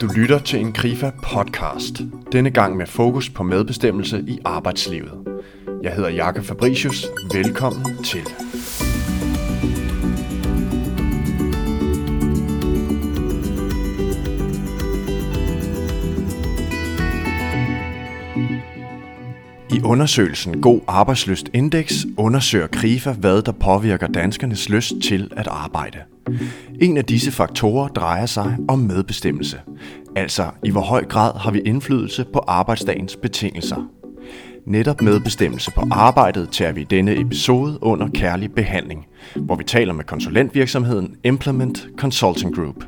Du 0.00 0.06
lytter 0.06 0.38
til 0.38 0.60
en 0.60 0.72
Krifa 0.72 1.10
podcast. 1.22 2.00
Denne 2.32 2.50
gang 2.50 2.76
med 2.76 2.86
fokus 2.86 3.30
på 3.30 3.42
medbestemmelse 3.42 4.24
i 4.26 4.38
arbejdslivet. 4.44 5.12
Jeg 5.82 5.92
hedder 5.92 6.10
Jakob 6.10 6.44
Fabricius. 6.44 7.06
Velkommen 7.32 8.04
til. 8.04 8.20
I 19.70 19.82
undersøgelsen 19.84 20.60
God 20.60 20.80
Arbejdsløst 20.86 21.50
Index 21.54 21.92
undersøger 22.16 22.66
Krifa, 22.66 23.12
hvad 23.12 23.42
der 23.42 23.52
påvirker 23.52 24.06
danskernes 24.06 24.68
lyst 24.68 24.92
til 25.02 25.32
at 25.36 25.46
arbejde. 25.46 25.98
En 26.80 26.96
af 26.96 27.04
disse 27.04 27.30
faktorer 27.30 27.88
drejer 27.88 28.26
sig 28.26 28.56
om 28.68 28.78
medbestemmelse. 28.78 29.60
Altså, 30.16 30.50
i 30.64 30.70
hvor 30.70 30.80
høj 30.80 31.04
grad 31.04 31.38
har 31.38 31.50
vi 31.50 31.60
indflydelse 31.60 32.24
på 32.32 32.38
arbejdsdagens 32.38 33.16
betingelser. 33.16 33.90
Netop 34.66 35.02
medbestemmelse 35.02 35.70
på 35.70 35.82
arbejdet 35.90 36.48
tager 36.50 36.72
vi 36.72 36.80
i 36.80 36.84
denne 36.84 37.20
episode 37.20 37.78
under 37.82 38.08
kærlig 38.14 38.52
behandling, 38.52 39.06
hvor 39.36 39.56
vi 39.56 39.64
taler 39.64 39.92
med 39.92 40.04
konsulentvirksomheden 40.04 41.14
Implement 41.24 41.86
Consulting 41.98 42.54
Group. 42.54 42.84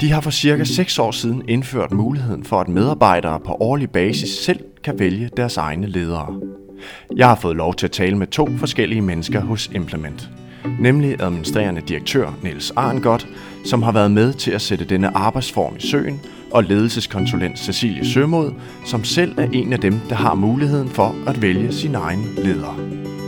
De 0.00 0.10
har 0.10 0.20
for 0.20 0.30
cirka 0.30 0.64
6 0.64 0.98
år 0.98 1.10
siden 1.10 1.42
indført 1.48 1.92
muligheden 1.92 2.44
for, 2.44 2.60
at 2.60 2.68
medarbejdere 2.68 3.40
på 3.40 3.56
årlig 3.60 3.90
basis 3.90 4.30
selv 4.30 4.60
kan 4.84 4.98
vælge 4.98 5.30
deres 5.36 5.56
egne 5.56 5.86
ledere. 5.86 6.40
Jeg 7.16 7.28
har 7.28 7.34
fået 7.34 7.56
lov 7.56 7.74
til 7.74 7.86
at 7.86 7.92
tale 7.92 8.18
med 8.18 8.26
to 8.26 8.48
forskellige 8.56 9.02
mennesker 9.02 9.40
hos 9.40 9.70
Implement. 9.74 10.30
Nemlig 10.78 11.20
administrerende 11.20 11.80
direktør 11.80 12.34
Niels 12.42 12.70
Arngot, 12.70 13.26
som 13.64 13.82
har 13.82 13.92
været 13.92 14.10
med 14.10 14.32
til 14.32 14.50
at 14.50 14.62
sætte 14.62 14.84
denne 14.84 15.16
arbejdsform 15.16 15.76
i 15.76 15.80
søen, 15.80 16.20
og 16.50 16.64
ledelseskonsulent 16.64 17.58
Cecilie 17.58 18.06
Sømod, 18.06 18.52
som 18.86 19.04
selv 19.04 19.38
er 19.38 19.48
en 19.52 19.72
af 19.72 19.80
dem, 19.80 20.00
der 20.08 20.14
har 20.14 20.34
muligheden 20.34 20.88
for 20.88 21.14
at 21.26 21.42
vælge 21.42 21.72
sin 21.72 21.94
egen 21.94 22.24
leder. 22.36 23.21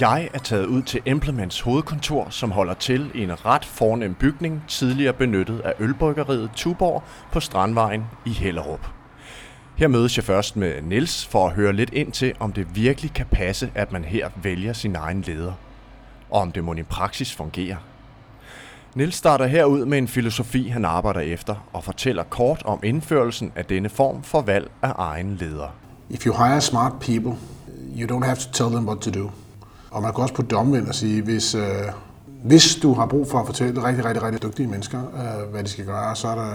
Jeg 0.00 0.28
er 0.34 0.38
taget 0.38 0.66
ud 0.66 0.82
til 0.82 1.00
Implements 1.06 1.60
hovedkontor, 1.60 2.30
som 2.30 2.50
holder 2.50 2.74
til 2.74 3.10
i 3.14 3.22
en 3.22 3.46
ret 3.46 3.64
fornem 3.64 4.14
bygning, 4.14 4.62
tidligere 4.68 5.12
benyttet 5.12 5.60
af 5.60 5.72
ølbryggeriet 5.78 6.50
Tuborg 6.56 7.02
på 7.32 7.40
Strandvejen 7.40 8.04
i 8.26 8.30
Hellerup. 8.30 8.90
Her 9.76 9.88
mødes 9.88 10.16
jeg 10.16 10.24
først 10.24 10.56
med 10.56 10.82
Niels 10.82 11.26
for 11.26 11.46
at 11.46 11.52
høre 11.52 11.72
lidt 11.72 11.90
ind 11.92 12.12
til, 12.12 12.34
om 12.40 12.52
det 12.52 12.76
virkelig 12.76 13.12
kan 13.12 13.26
passe, 13.26 13.70
at 13.74 13.92
man 13.92 14.04
her 14.04 14.28
vælger 14.42 14.72
sin 14.72 14.96
egen 14.96 15.20
leder. 15.20 15.52
Og 16.30 16.40
om 16.40 16.52
det 16.52 16.64
må 16.64 16.74
i 16.74 16.82
praksis 16.82 17.34
fungerer. 17.34 17.76
Niels 18.94 19.14
starter 19.14 19.46
herud 19.46 19.84
med 19.84 19.98
en 19.98 20.08
filosofi, 20.08 20.68
han 20.68 20.84
arbejder 20.84 21.20
efter, 21.20 21.68
og 21.72 21.84
fortæller 21.84 22.22
kort 22.22 22.62
om 22.64 22.80
indførelsen 22.82 23.52
af 23.56 23.64
denne 23.64 23.88
form 23.88 24.22
for 24.22 24.40
valg 24.40 24.70
af 24.82 24.92
egen 24.96 25.36
leder. 25.36 25.68
If 26.10 26.26
you 26.26 26.32
hire 26.32 26.60
smart 26.60 26.92
people, 27.00 27.32
you 27.96 28.16
don't 28.16 28.24
have 28.24 28.36
to 28.36 28.52
tell 28.52 28.70
them 28.70 28.88
what 28.88 29.00
to 29.00 29.10
do. 29.10 29.30
Og 29.90 30.02
man 30.02 30.14
kan 30.14 30.22
også 30.22 30.34
putte 30.34 30.50
det 30.50 30.58
omvendt 30.58 30.88
og 30.88 30.94
sige, 30.94 31.22
hvis, 31.22 31.54
øh, 31.54 31.62
hvis 32.44 32.76
du 32.76 32.94
har 32.94 33.06
brug 33.06 33.30
for 33.30 33.38
at 33.38 33.46
fortælle 33.46 33.84
rigtig, 33.84 34.04
rigtig, 34.04 34.22
rigtig 34.22 34.42
dygtige 34.42 34.66
mennesker, 34.66 34.98
øh, 34.98 35.50
hvad 35.50 35.64
de 35.64 35.68
skal 35.68 35.84
gøre, 35.84 36.16
så 36.16 36.28
er 36.28 36.34
der, 36.34 36.54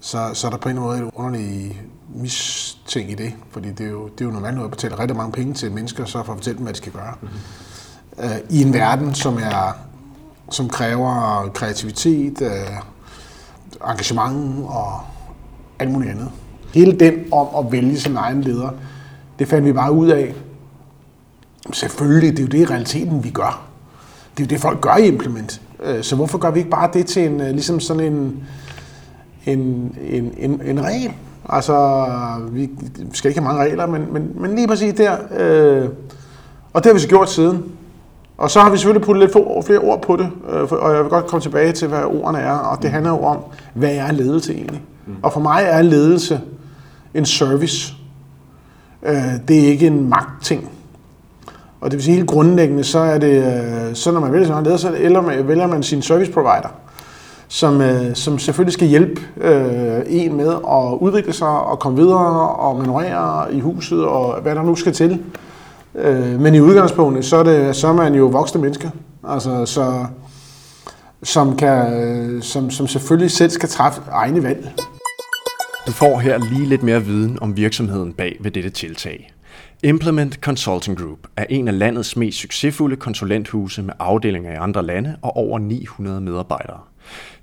så, 0.00 0.30
så 0.34 0.46
er 0.46 0.50
der 0.50 0.58
på 0.58 0.68
en 0.68 0.76
eller 0.76 0.88
anden 0.88 1.02
måde 1.02 1.08
et 1.08 1.14
underligt 1.14 1.76
misting 2.14 3.10
i 3.10 3.14
det. 3.14 3.32
Fordi 3.50 3.72
det 3.72 3.86
er 3.86 3.90
jo, 3.90 4.08
det 4.08 4.20
er 4.20 4.24
jo 4.24 4.30
normalt 4.30 4.54
noget 4.54 4.68
at 4.68 4.70
betale 4.70 4.98
rigtig 4.98 5.16
mange 5.16 5.32
penge 5.32 5.54
til 5.54 5.72
mennesker, 5.72 6.04
så 6.04 6.22
for 6.24 6.32
at 6.32 6.38
fortælle 6.38 6.56
dem, 6.56 6.64
hvad 6.64 6.72
de 6.72 6.78
skal 6.78 6.92
gøre. 6.92 7.14
Mm-hmm. 7.20 8.24
Øh, 8.24 8.38
I 8.50 8.62
en 8.62 8.72
verden, 8.72 9.14
som, 9.14 9.38
er, 9.38 9.76
som 10.50 10.68
kræver 10.68 11.50
kreativitet, 11.54 12.42
øh, 12.42 12.50
engagement 13.90 14.64
og 14.68 15.00
alt 15.78 15.90
muligt 15.90 16.10
andet. 16.10 16.30
Hele 16.74 16.92
den 16.92 17.32
om 17.32 17.66
at 17.66 17.72
vælge 17.72 18.00
sin 18.00 18.16
egen 18.16 18.42
leder, 18.42 18.70
det 19.38 19.48
fandt 19.48 19.66
vi 19.66 19.72
bare 19.72 19.92
ud 19.92 20.08
af, 20.08 20.34
Selvfølgelig, 21.72 22.30
det 22.30 22.38
er 22.38 22.42
jo 22.42 22.48
det 22.48 22.58
i 22.58 22.72
realiteten, 22.72 23.24
vi 23.24 23.30
gør. 23.30 23.68
Det 24.36 24.42
er 24.42 24.46
jo 24.46 24.48
det, 24.48 24.60
folk 24.60 24.80
gør 24.80 24.96
i 24.96 25.06
Implement. 25.06 25.60
Øh, 25.84 26.02
så 26.02 26.16
hvorfor 26.16 26.38
gør 26.38 26.50
vi 26.50 26.58
ikke 26.58 26.70
bare 26.70 26.90
det 26.92 27.06
til 27.06 27.26
en, 27.26 27.40
øh, 27.40 27.50
ligesom 27.50 27.80
sådan 27.80 28.12
en, 28.12 28.42
en, 29.46 29.94
en, 30.10 30.32
en, 30.38 30.60
en 30.64 30.84
regel? 30.84 31.12
Altså, 31.48 31.96
vi 32.50 32.70
skal 33.12 33.28
ikke 33.28 33.40
have 33.40 33.48
mange 33.52 33.70
regler, 33.70 33.86
men, 33.86 34.12
men, 34.12 34.32
men 34.34 34.54
lige 34.54 34.68
præcis 34.68 34.94
der. 34.94 35.16
Øh, 35.38 35.88
og 36.72 36.84
det 36.84 36.90
har 36.90 36.94
vi 36.94 37.00
så 37.00 37.08
gjort 37.08 37.30
siden. 37.30 37.64
Og 38.38 38.50
så 38.50 38.60
har 38.60 38.70
vi 38.70 38.76
selvfølgelig 38.76 39.06
puttet 39.06 39.22
lidt 39.22 39.32
flere 39.66 39.78
ord 39.78 40.02
på 40.02 40.16
det, 40.16 40.30
øh, 40.50 40.72
og 40.72 40.94
jeg 40.94 41.02
vil 41.02 41.10
godt 41.10 41.26
komme 41.26 41.42
tilbage 41.42 41.72
til, 41.72 41.88
hvad 41.88 42.02
ordene 42.04 42.38
er. 42.38 42.52
Og 42.52 42.82
det 42.82 42.90
handler 42.90 43.10
jo 43.10 43.24
om, 43.24 43.38
hvad 43.74 43.94
er 43.94 44.12
ledelse 44.12 44.54
egentlig? 44.54 44.82
Mm. 45.06 45.14
Og 45.22 45.32
for 45.32 45.40
mig 45.40 45.62
er 45.66 45.82
ledelse 45.82 46.40
en 47.14 47.26
service. 47.26 47.94
Det 49.48 49.64
er 49.64 49.68
ikke 49.68 49.86
en 49.86 50.08
magtting. 50.08 50.70
Og 51.80 51.90
det 51.90 51.96
vil 51.96 52.04
sige 52.04 52.14
helt 52.14 52.28
grundlæggende, 52.28 52.84
så 52.84 52.98
er 52.98 53.18
det, 53.18 53.44
øh, 53.44 53.94
så 53.94 54.12
når 54.12 54.20
man 54.20 54.32
vælger 54.32 54.46
sin 54.46 54.64
leder, 54.64 54.76
så 54.76 54.94
eller 54.98 55.20
man, 55.20 55.48
vælger 55.48 55.66
man 55.66 55.82
sin 55.82 56.02
service 56.02 56.32
provider, 56.32 56.74
som, 57.48 57.80
øh, 57.80 58.14
som 58.14 58.38
selvfølgelig 58.38 58.72
skal 58.72 58.88
hjælpe 58.88 59.20
øh, 59.40 60.00
en 60.06 60.36
med 60.36 60.48
at 60.48 60.98
udvikle 61.00 61.32
sig 61.32 61.48
og 61.48 61.78
komme 61.78 61.98
videre 61.98 62.48
og 62.48 62.76
manøvrere 62.76 63.54
i 63.54 63.60
huset 63.60 64.04
og 64.04 64.40
hvad 64.42 64.54
der 64.54 64.62
nu 64.62 64.74
skal 64.74 64.92
til. 64.92 65.22
Øh, 65.94 66.40
men 66.40 66.54
i 66.54 66.60
udgangspunktet, 66.60 67.24
så 67.24 67.36
er, 67.36 67.42
det, 67.42 67.76
så 67.76 67.88
er 67.88 67.92
man 67.92 68.14
jo 68.14 68.26
voksne 68.26 68.60
mennesker, 68.60 68.90
altså, 69.28 69.66
så, 69.66 70.06
som, 71.22 71.56
kan, 71.56 71.92
øh, 71.92 72.42
som, 72.42 72.70
som 72.70 72.86
selvfølgelig 72.86 73.30
selv 73.30 73.50
skal 73.50 73.68
træffe 73.68 74.00
egne 74.12 74.42
valg. 74.42 74.72
Du 75.86 75.92
får 75.92 76.18
her 76.18 76.38
lige 76.38 76.66
lidt 76.66 76.82
mere 76.82 77.04
viden 77.04 77.38
om 77.40 77.56
virksomheden 77.56 78.12
bag 78.12 78.36
ved 78.40 78.50
dette 78.50 78.70
tiltag. 78.70 79.32
Implement 79.82 80.34
Consulting 80.34 80.98
Group 80.98 81.18
er 81.36 81.44
en 81.50 81.68
af 81.68 81.78
landets 81.78 82.16
mest 82.16 82.38
succesfulde 82.38 82.96
konsulenthuse 82.96 83.82
med 83.82 83.94
afdelinger 83.98 84.52
i 84.52 84.56
andre 84.56 84.86
lande 84.86 85.16
og 85.22 85.36
over 85.36 85.58
900 85.58 86.20
medarbejdere. 86.20 86.80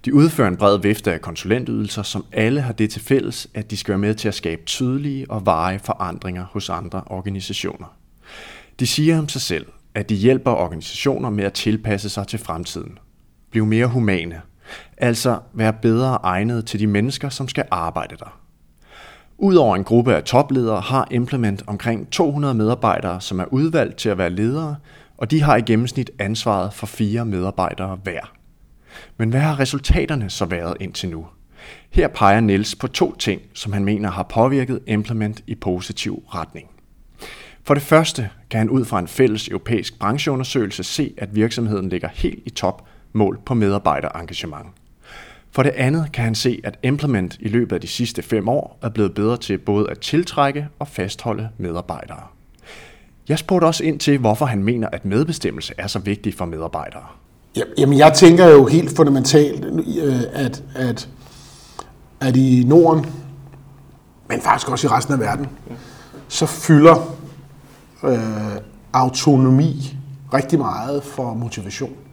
De 0.06 0.14
udfører 0.14 0.48
en 0.48 0.58
bred 0.58 0.80
vifte 0.80 1.14
af 1.14 1.22
konsulentydelser, 1.22 2.04
som 2.04 2.26
alle 2.32 2.62
har 2.62 2.74
det 2.74 2.90
til 2.90 3.02
fælles, 3.02 3.48
at 3.54 3.72
de 3.72 3.78
skal 3.78 3.92
være 3.92 4.00
med 4.00 4.16
til 4.16 4.28
at 4.28 4.34
skabe 4.34 4.62
tydelige 4.66 5.32
og 5.32 5.46
varige 5.46 5.80
forandringer 5.80 6.46
hos 6.52 6.70
andre 6.70 7.02
organisationer. 7.06 7.98
De 8.80 8.88
siger 8.88 9.20
om 9.20 9.30
sig 9.30 9.42
selv, 9.42 9.66
at 9.94 10.10
de 10.10 10.16
hjælper 10.16 10.52
organisationer 10.52 11.30
med 11.30 11.44
at 11.44 11.54
tilpasse 11.54 12.10
sig 12.10 12.28
til 12.28 12.40
fremtiden. 12.40 12.98
Blive 13.52 13.66
mere 13.66 13.88
humane, 13.88 14.42
altså 14.98 15.40
være 15.54 15.74
bedre 15.74 16.20
egnet 16.24 16.66
til 16.66 16.80
de 16.80 16.88
mennesker, 16.88 17.30
som 17.30 17.48
skal 17.48 17.66
arbejde 17.72 18.16
der. 18.20 18.45
Udover 19.38 19.76
en 19.76 19.84
gruppe 19.84 20.16
af 20.16 20.24
topledere 20.24 20.82
har 20.82 21.08
Implement 21.12 21.64
omkring 21.68 22.12
200 22.12 22.54
medarbejdere, 22.54 23.22
som 23.22 23.40
er 23.40 23.46
udvalgt 23.54 23.98
til 23.98 24.10
at 24.10 24.18
være 24.18 24.30
ledere, 24.30 24.76
og 25.18 25.32
de 25.32 25.42
har 25.42 25.58
i 25.58 25.62
gennemsnit 25.62 26.12
ansvaret 26.20 26.74
for 26.74 26.86
fire 26.86 27.26
medarbejdere 27.26 28.00
hver. 28.04 28.32
Men 29.18 29.30
hvad 29.30 29.40
har 29.40 29.60
resultaterne 29.60 30.30
så 30.30 30.46
været 30.46 30.78
indtil 30.80 31.10
nu? 31.10 31.26
Her 31.90 32.08
peger 32.08 32.40
Niels 32.40 32.76
på 32.76 32.88
to 32.88 33.16
ting, 33.16 33.42
som 33.54 33.74
han 33.74 33.86
mener 33.86 34.12
har 34.12 34.24
påvirket 34.24 34.80
Implement 34.88 35.44
i 35.48 35.56
positiv 35.56 36.24
retning. 36.28 36.68
For 37.64 37.74
det 37.74 37.84
første 37.84 38.30
kan 38.50 38.58
han 38.58 38.70
ud 38.70 38.86
fra 38.86 39.00
en 39.00 39.08
fælles 39.08 39.48
europæisk 39.48 40.00
brancheundersøgelse 40.00 40.84
se, 40.84 41.14
at 41.18 41.36
virksomheden 41.36 41.90
ligger 41.90 42.10
helt 42.14 42.40
i 42.46 42.50
top 42.50 42.88
mål 43.14 43.40
på 43.46 43.54
medarbejderengagement. 43.54 44.68
For 45.56 45.64
det 45.64 45.70
andet 45.76 46.12
kan 46.14 46.24
han 46.24 46.36
se, 46.36 46.62
at 46.64 46.80
Implement 46.84 47.38
i 47.40 47.48
løbet 47.48 47.76
af 47.76 47.82
de 47.82 47.88
sidste 47.88 48.22
fem 48.22 48.50
år 48.50 48.80
er 48.82 48.90
blevet 48.90 49.14
bedre 49.14 49.38
til 49.38 49.58
både 49.58 49.90
at 49.90 50.00
tiltrække 50.00 50.68
og 50.80 50.88
fastholde 50.88 51.50
medarbejdere. 51.58 52.22
Jeg 53.30 53.40
spurgte 53.40 53.66
også 53.66 53.84
ind 53.84 54.00
til, 54.00 54.18
hvorfor 54.18 54.46
han 54.46 54.64
mener, 54.64 54.88
at 54.92 55.06
medbestemmelse 55.06 55.74
er 55.78 55.88
så 55.88 56.00
vigtig 56.00 56.34
for 56.34 56.46
medarbejdere. 56.46 57.04
Jamen, 57.78 57.98
jeg 57.98 58.14
tænker 58.14 58.48
jo 58.48 58.66
helt 58.66 58.96
fundamentalt, 58.96 59.66
øh, 59.66 60.22
at, 60.34 60.64
at, 60.76 61.10
at 62.20 62.36
i 62.36 62.64
Norden, 62.68 63.06
men 64.30 64.42
faktisk 64.42 64.72
også 64.72 64.88
i 64.88 64.90
resten 64.90 65.14
af 65.14 65.20
verden, 65.20 65.48
så 66.28 66.46
fylder 66.46 67.16
øh, 68.04 68.20
autonomi 68.94 69.98
rigtig 70.34 70.60
meget 70.60 71.04
for 71.04 71.34
motivation. 71.34 72.05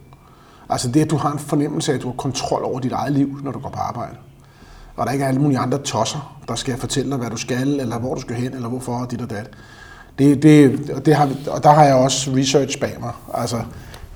Altså 0.69 0.87
det, 0.91 1.01
at 1.01 1.09
du 1.09 1.17
har 1.17 1.31
en 1.31 1.39
fornemmelse 1.39 1.91
af, 1.91 1.95
at 1.95 2.01
du 2.01 2.07
har 2.07 2.15
kontrol 2.15 2.63
over 2.63 2.79
dit 2.79 2.91
eget 2.91 3.13
liv, 3.13 3.39
når 3.43 3.51
du 3.51 3.59
går 3.59 3.69
på 3.69 3.79
arbejde. 3.79 4.15
Og 4.95 5.05
der 5.05 5.11
ikke 5.11 5.25
er 5.25 5.27
alle 5.27 5.41
mulige 5.41 5.59
andre 5.59 5.77
tosser, 5.77 6.39
der 6.47 6.55
skal 6.55 6.77
fortælle 6.77 7.11
dig, 7.11 7.17
hvad 7.17 7.29
du 7.29 7.37
skal, 7.37 7.79
eller 7.79 7.99
hvor 7.99 8.15
du 8.15 8.21
skal 8.21 8.35
hen, 8.35 8.53
eller 8.53 8.69
hvorfor, 8.69 8.93
og 8.95 9.11
dit 9.11 9.21
og 9.21 9.29
dat. 9.29 9.49
Det, 10.19 10.43
det, 10.43 10.89
og, 10.89 11.05
det 11.05 11.15
har, 11.15 11.29
og 11.47 11.63
der 11.63 11.69
har 11.69 11.83
jeg 11.83 11.95
også 11.95 12.31
research 12.35 12.79
bag 12.79 12.97
mig. 12.99 13.11
Altså, 13.33 13.61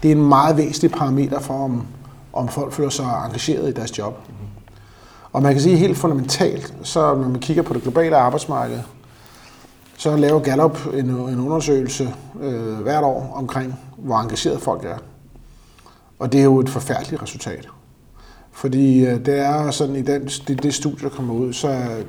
det 0.04 0.12
er 0.12 0.16
en 0.16 0.28
meget 0.28 0.58
væsentlig 0.58 0.92
parameter 0.92 1.40
for, 1.40 1.64
om, 1.64 1.88
om 2.34 2.48
folk 2.48 2.74
føler 2.74 2.90
sig 2.90 3.06
engageret 3.26 3.70
i 3.70 3.74
deres 3.74 3.98
job. 3.98 4.20
Og 5.34 5.42
man 5.42 5.54
kan 5.54 5.62
sige 5.62 5.78
helt 5.78 5.98
fundamentalt, 5.98 6.74
så 6.84 7.16
når 7.16 7.28
man 7.28 7.40
kigger 7.40 7.64
på 7.64 7.74
det 7.74 7.82
globale 7.82 8.18
arbejdsmarked, 8.18 8.80
så 9.98 10.16
laver 10.16 10.40
Gallup 10.40 10.80
en, 10.94 11.10
en 11.10 11.40
undersøgelse 11.40 12.14
øh, 12.42 12.80
hvert 12.80 13.04
år 13.04 13.34
omkring, 13.36 13.80
hvor 13.98 14.20
engageret 14.20 14.62
folk 14.62 14.86
er. 14.86 14.98
Og 16.20 16.32
det 16.32 16.40
er 16.40 16.44
jo 16.44 16.60
et 16.60 16.70
forfærdeligt 16.70 17.22
resultat. 17.22 17.68
Fordi 18.52 19.06
øh, 19.06 19.26
det 19.26 19.40
er 19.40 19.72
sådan, 19.72 19.96
i 19.96 20.02
den, 20.02 20.26
det, 20.26 20.64
det 20.64 20.74
studie, 20.74 21.10
der 21.10 21.16
kommer 21.16 21.34
ud, 21.34 21.54
så 21.54 21.70
øh, 21.70 22.06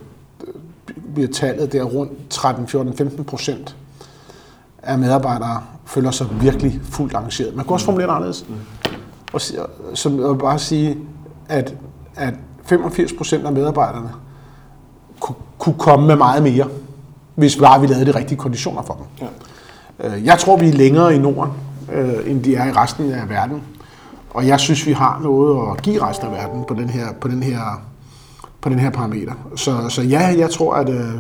bliver 1.14 1.28
tallet 1.28 1.72
der 1.72 1.82
rundt 1.82 2.12
13, 2.31 2.69
14, 2.69 2.96
15 2.96 3.25
procent 3.25 3.76
af 4.82 4.99
medarbejdere 4.99 5.62
føler 5.87 6.10
sig 6.10 6.26
virkelig 6.40 6.81
fuldt 6.84 7.14
engageret. 7.14 7.56
Man 7.56 7.64
kan 7.64 7.72
også 7.72 7.84
formulere 7.84 8.08
det 8.08 8.14
anderledes. 8.14 8.46
Og, 9.32 9.40
som, 9.94 10.19
og 10.19 10.38
bare 10.38 10.58
sige, 10.58 10.99
at, 11.49 11.75
at 12.16 12.34
85 12.64 13.12
procent 13.12 13.46
af 13.46 13.52
medarbejderne 13.52 14.10
kunne, 15.20 15.37
kunne 15.58 15.78
komme 15.78 16.06
med 16.06 16.16
meget 16.16 16.43
mere, 16.43 16.69
hvis 17.34 17.56
bare 17.56 17.81
vi 17.81 17.87
lavede 17.87 18.06
de 18.06 18.19
rigtige 18.19 18.38
konditioner 18.38 18.82
for 18.82 18.94
dem. 18.94 19.28
Ja. 20.00 20.16
Øh, 20.16 20.25
jeg 20.25 20.38
tror, 20.38 20.56
vi 20.56 20.69
er 20.69 20.72
længere 20.72 21.14
i 21.14 21.19
Norden, 21.19 21.52
end 22.26 22.44
de 22.44 22.55
er 22.55 22.66
i 22.66 22.72
resten 22.72 23.12
af 23.12 23.28
verden. 23.28 23.62
Og 24.31 24.47
jeg 24.47 24.61
synes, 24.61 24.87
vi 24.87 24.93
har 24.93 25.21
noget 25.23 25.71
at 25.71 25.83
give 25.83 26.03
resten 26.03 26.27
af 26.27 26.33
verden 26.33 26.65
på 26.69 26.75
den 26.75 26.91
her, 26.91 27.07
på 27.21 27.29
den 27.29 27.43
her, 27.43 27.83
på 28.61 28.69
den 28.69 28.79
her 28.79 28.91
parameter. 28.91 29.33
Så, 29.57 29.89
så 29.89 30.03
ja, 30.03 30.35
jeg 30.39 30.51
tror, 30.51 30.75
at, 30.75 30.89
øh, 30.89 31.15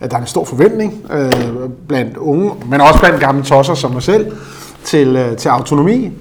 at 0.00 0.10
der 0.10 0.16
er 0.16 0.20
en 0.20 0.26
stor 0.26 0.44
forventning 0.44 1.06
øh, 1.10 1.70
blandt 1.88 2.16
unge, 2.16 2.52
men 2.66 2.80
også 2.80 3.00
blandt 3.00 3.20
gamle 3.20 3.42
tosser 3.42 3.74
som 3.74 3.90
mig 3.90 4.02
selv, 4.02 4.36
til, 4.84 5.16
øh, 5.16 5.36
til 5.36 5.48
autonomi. 5.48 6.12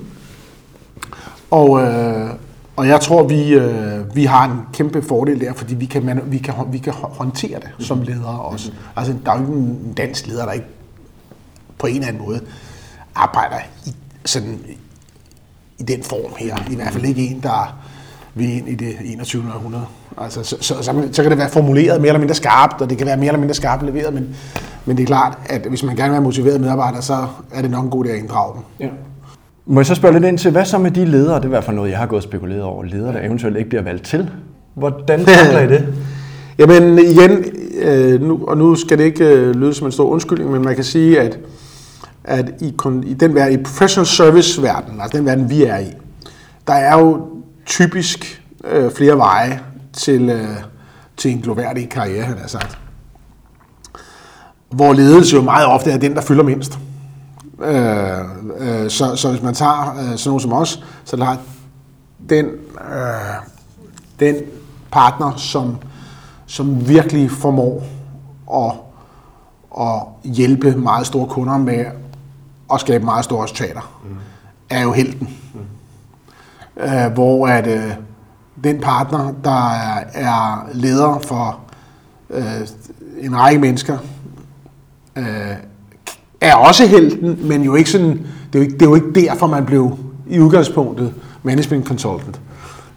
Og, 1.52 1.82
øh, 1.82 2.30
og 2.76 2.88
jeg 2.88 3.02
tror, 3.02 3.24
vi, 3.24 3.54
øh, 3.54 4.16
vi 4.16 4.26
har 4.26 4.46
en 4.46 4.60
kæmpe 4.74 5.02
fordel 5.02 5.40
der, 5.40 5.54
fordi 5.54 5.76
vi 5.76 5.86
kan, 5.86 6.06
man, 6.06 6.22
vi 6.26 6.38
kan, 6.38 6.54
vi 6.72 6.78
kan 6.78 6.94
håndtere 6.94 7.60
det 7.60 7.88
som 7.88 8.02
ledere 8.02 8.42
også. 8.42 8.72
Mm. 8.72 8.78
Altså, 8.96 9.16
der 9.26 9.32
er 9.32 9.36
jo 9.36 9.42
ikke 9.42 9.54
en 9.54 9.94
dansk 9.98 10.28
leder, 10.28 10.46
der 10.46 10.52
ikke 10.52 10.68
på 11.78 11.88
en 11.88 11.96
eller 11.96 12.08
anden 12.08 12.24
måde 12.26 12.42
arbejder 13.16 13.58
i, 13.86 13.96
sådan, 14.26 14.60
i 15.82 15.84
den 15.84 16.04
form 16.04 16.32
her. 16.38 16.56
I 16.72 16.76
hvert 16.76 16.94
fald 16.94 17.06
ikke 17.06 17.22
en, 17.22 17.40
der 17.44 17.76
vil 18.36 18.58
ind 18.58 18.70
i 18.70 18.76
det 18.76 18.94
21. 19.06 19.44
århundrede. 19.56 19.86
Altså, 20.18 20.44
så, 20.44 20.58
så, 20.62 20.76
så, 20.82 21.08
så 21.12 21.22
kan 21.22 21.32
det 21.32 21.40
være 21.40 21.50
formuleret 21.50 22.02
mere 22.02 22.10
eller 22.10 22.20
mindre 22.20 22.36
skarpt, 22.36 22.82
og 22.82 22.90
det 22.90 22.98
kan 22.98 23.08
være 23.08 23.18
mere 23.18 23.28
eller 23.28 23.40
mindre 23.40 23.56
skarpt 23.56 23.86
leveret, 23.86 24.14
men, 24.14 24.36
men 24.86 24.98
det 24.98 25.04
er 25.04 25.08
klart, 25.08 25.38
at 25.46 25.62
hvis 25.62 25.84
man 25.84 25.96
gerne 25.96 26.10
vil 26.10 26.14
være 26.14 26.22
motiveret 26.22 26.62
medarbejder, 26.62 27.02
så 27.02 27.28
er 27.54 27.62
det 27.62 27.72
nok 27.72 27.84
en 27.84 27.90
god 27.90 28.06
idé 28.06 28.10
at 28.10 28.18
inddrage 28.18 28.54
dem. 28.54 28.88
Ja. 28.88 28.94
Må 29.66 29.80
jeg 29.80 29.86
så 29.86 29.96
spørge 29.96 30.14
lidt 30.14 30.26
ind 30.26 30.38
til, 30.38 30.52
hvad 30.52 30.66
så 30.66 30.78
med 30.78 30.92
de 30.92 31.06
ledere, 31.06 31.36
det 31.36 31.42
er 31.42 31.46
i 31.46 31.50
hvert 31.50 31.64
fald 31.64 31.76
noget, 31.76 31.92
jeg 31.92 31.98
har 31.98 32.06
gået 32.06 32.20
og 32.20 32.24
spekuleret 32.24 32.64
over, 32.64 32.84
ledere, 32.84 33.14
der 33.14 33.20
eventuelt 33.26 33.58
ikke 33.58 33.70
bliver 33.70 33.84
valgt 33.84 34.04
til. 34.04 34.30
Hvordan 34.74 35.26
tager 35.26 35.60
I 35.62 35.68
det? 35.68 35.88
Jamen 36.60 37.00
igen, 37.00 37.46
øh, 37.82 38.22
nu, 38.22 38.40
og 38.48 38.58
nu 38.58 38.76
skal 38.76 38.98
det 38.98 39.04
ikke 39.04 39.26
øh, 39.26 39.56
lyde 39.56 39.74
som 39.74 39.88
en 39.88 39.92
stor 39.92 40.10
undskyldning, 40.10 40.52
men 40.52 40.62
man 40.62 40.76
kan 40.76 40.84
sige, 40.84 41.20
at, 41.20 41.40
at 42.24 42.52
i, 42.62 42.76
i 43.04 43.14
den 43.14 43.36
verden, 43.36 43.60
i 43.60 43.64
professional 43.64 44.08
service 44.08 44.62
verden, 44.62 45.02
altså 45.02 45.18
den 45.18 45.26
verden, 45.26 45.50
vi 45.50 45.64
er 45.64 45.78
i, 45.78 45.94
der 46.68 46.74
er 46.74 47.00
jo 47.00 47.28
typisk 47.66 48.44
øh, 48.64 48.92
flere 48.92 49.18
veje 49.18 49.60
til, 49.94 50.30
øh, 50.30 50.48
til 51.18 51.32
en 51.32 51.42
gloværdig 51.42 51.90
karriere, 51.90 52.24
han 52.24 52.38
har 52.38 52.48
sagt. 52.48 52.78
Hvor 54.70 54.94
ledelse 54.94 55.36
jo 55.36 55.42
meget 55.42 55.66
ofte 55.66 55.92
er 55.92 55.98
den, 55.98 56.16
der 56.16 56.22
fylder 56.22 56.44
mindst. 56.44 56.80
Øh, 57.64 58.20
øh, 58.58 58.90
så, 58.90 59.16
så 59.16 59.30
hvis 59.30 59.42
man 59.42 59.54
tager 59.54 59.92
øh, 59.92 60.18
sådan 60.18 60.30
nogen 60.30 60.40
som 60.40 60.54
os, 60.54 60.84
så 61.06 61.16
der 61.16 61.36
den, 62.30 62.46
øh, 62.46 63.46
den 64.20 64.36
partner, 64.92 65.34
som, 65.38 65.78
som 66.46 66.88
virkelig 66.88 67.32
formår 67.32 67.84
at, 68.54 68.74
at 69.80 70.32
hjælpe 70.32 70.72
meget 70.72 71.08
store 71.08 71.28
kunder 71.28 71.58
med 71.58 71.86
og 72.72 72.80
skabe 72.80 73.06
meget 73.06 73.26
store 73.26 73.44
resultater, 73.44 74.00
mm. 74.04 74.16
er 74.70 74.82
jo 74.82 74.92
helten. 74.92 75.30
Mm. 75.54 75.60
Øh, 76.84 77.14
hvor 77.14 77.48
at 77.48 77.68
øh, 77.68 77.92
den 78.64 78.80
partner, 78.80 79.34
der 79.44 79.70
er, 79.70 80.04
er 80.14 80.70
leder 80.74 81.20
for 81.20 81.60
øh, 82.30 82.68
en 83.20 83.38
række 83.38 83.60
mennesker, 83.60 83.98
øh, 85.16 85.56
er 86.42 86.56
også 86.56 86.88
helten, 86.88 87.48
men 87.48 87.62
jo 87.62 87.76
ikke 87.76 87.90
sådan, 87.90 88.28
det 88.54 88.56
er 88.56 88.60
jo 88.60 88.62
ikke, 88.62 88.74
det 88.74 88.82
er 88.82 88.90
jo 88.90 88.96
ikke 88.96 89.14
derfor, 89.14 89.48
man 89.48 89.66
blev 89.66 89.98
i 90.28 90.40
udgangspunktet 90.40 91.14
management 91.44 91.88
consultant. 91.88 92.42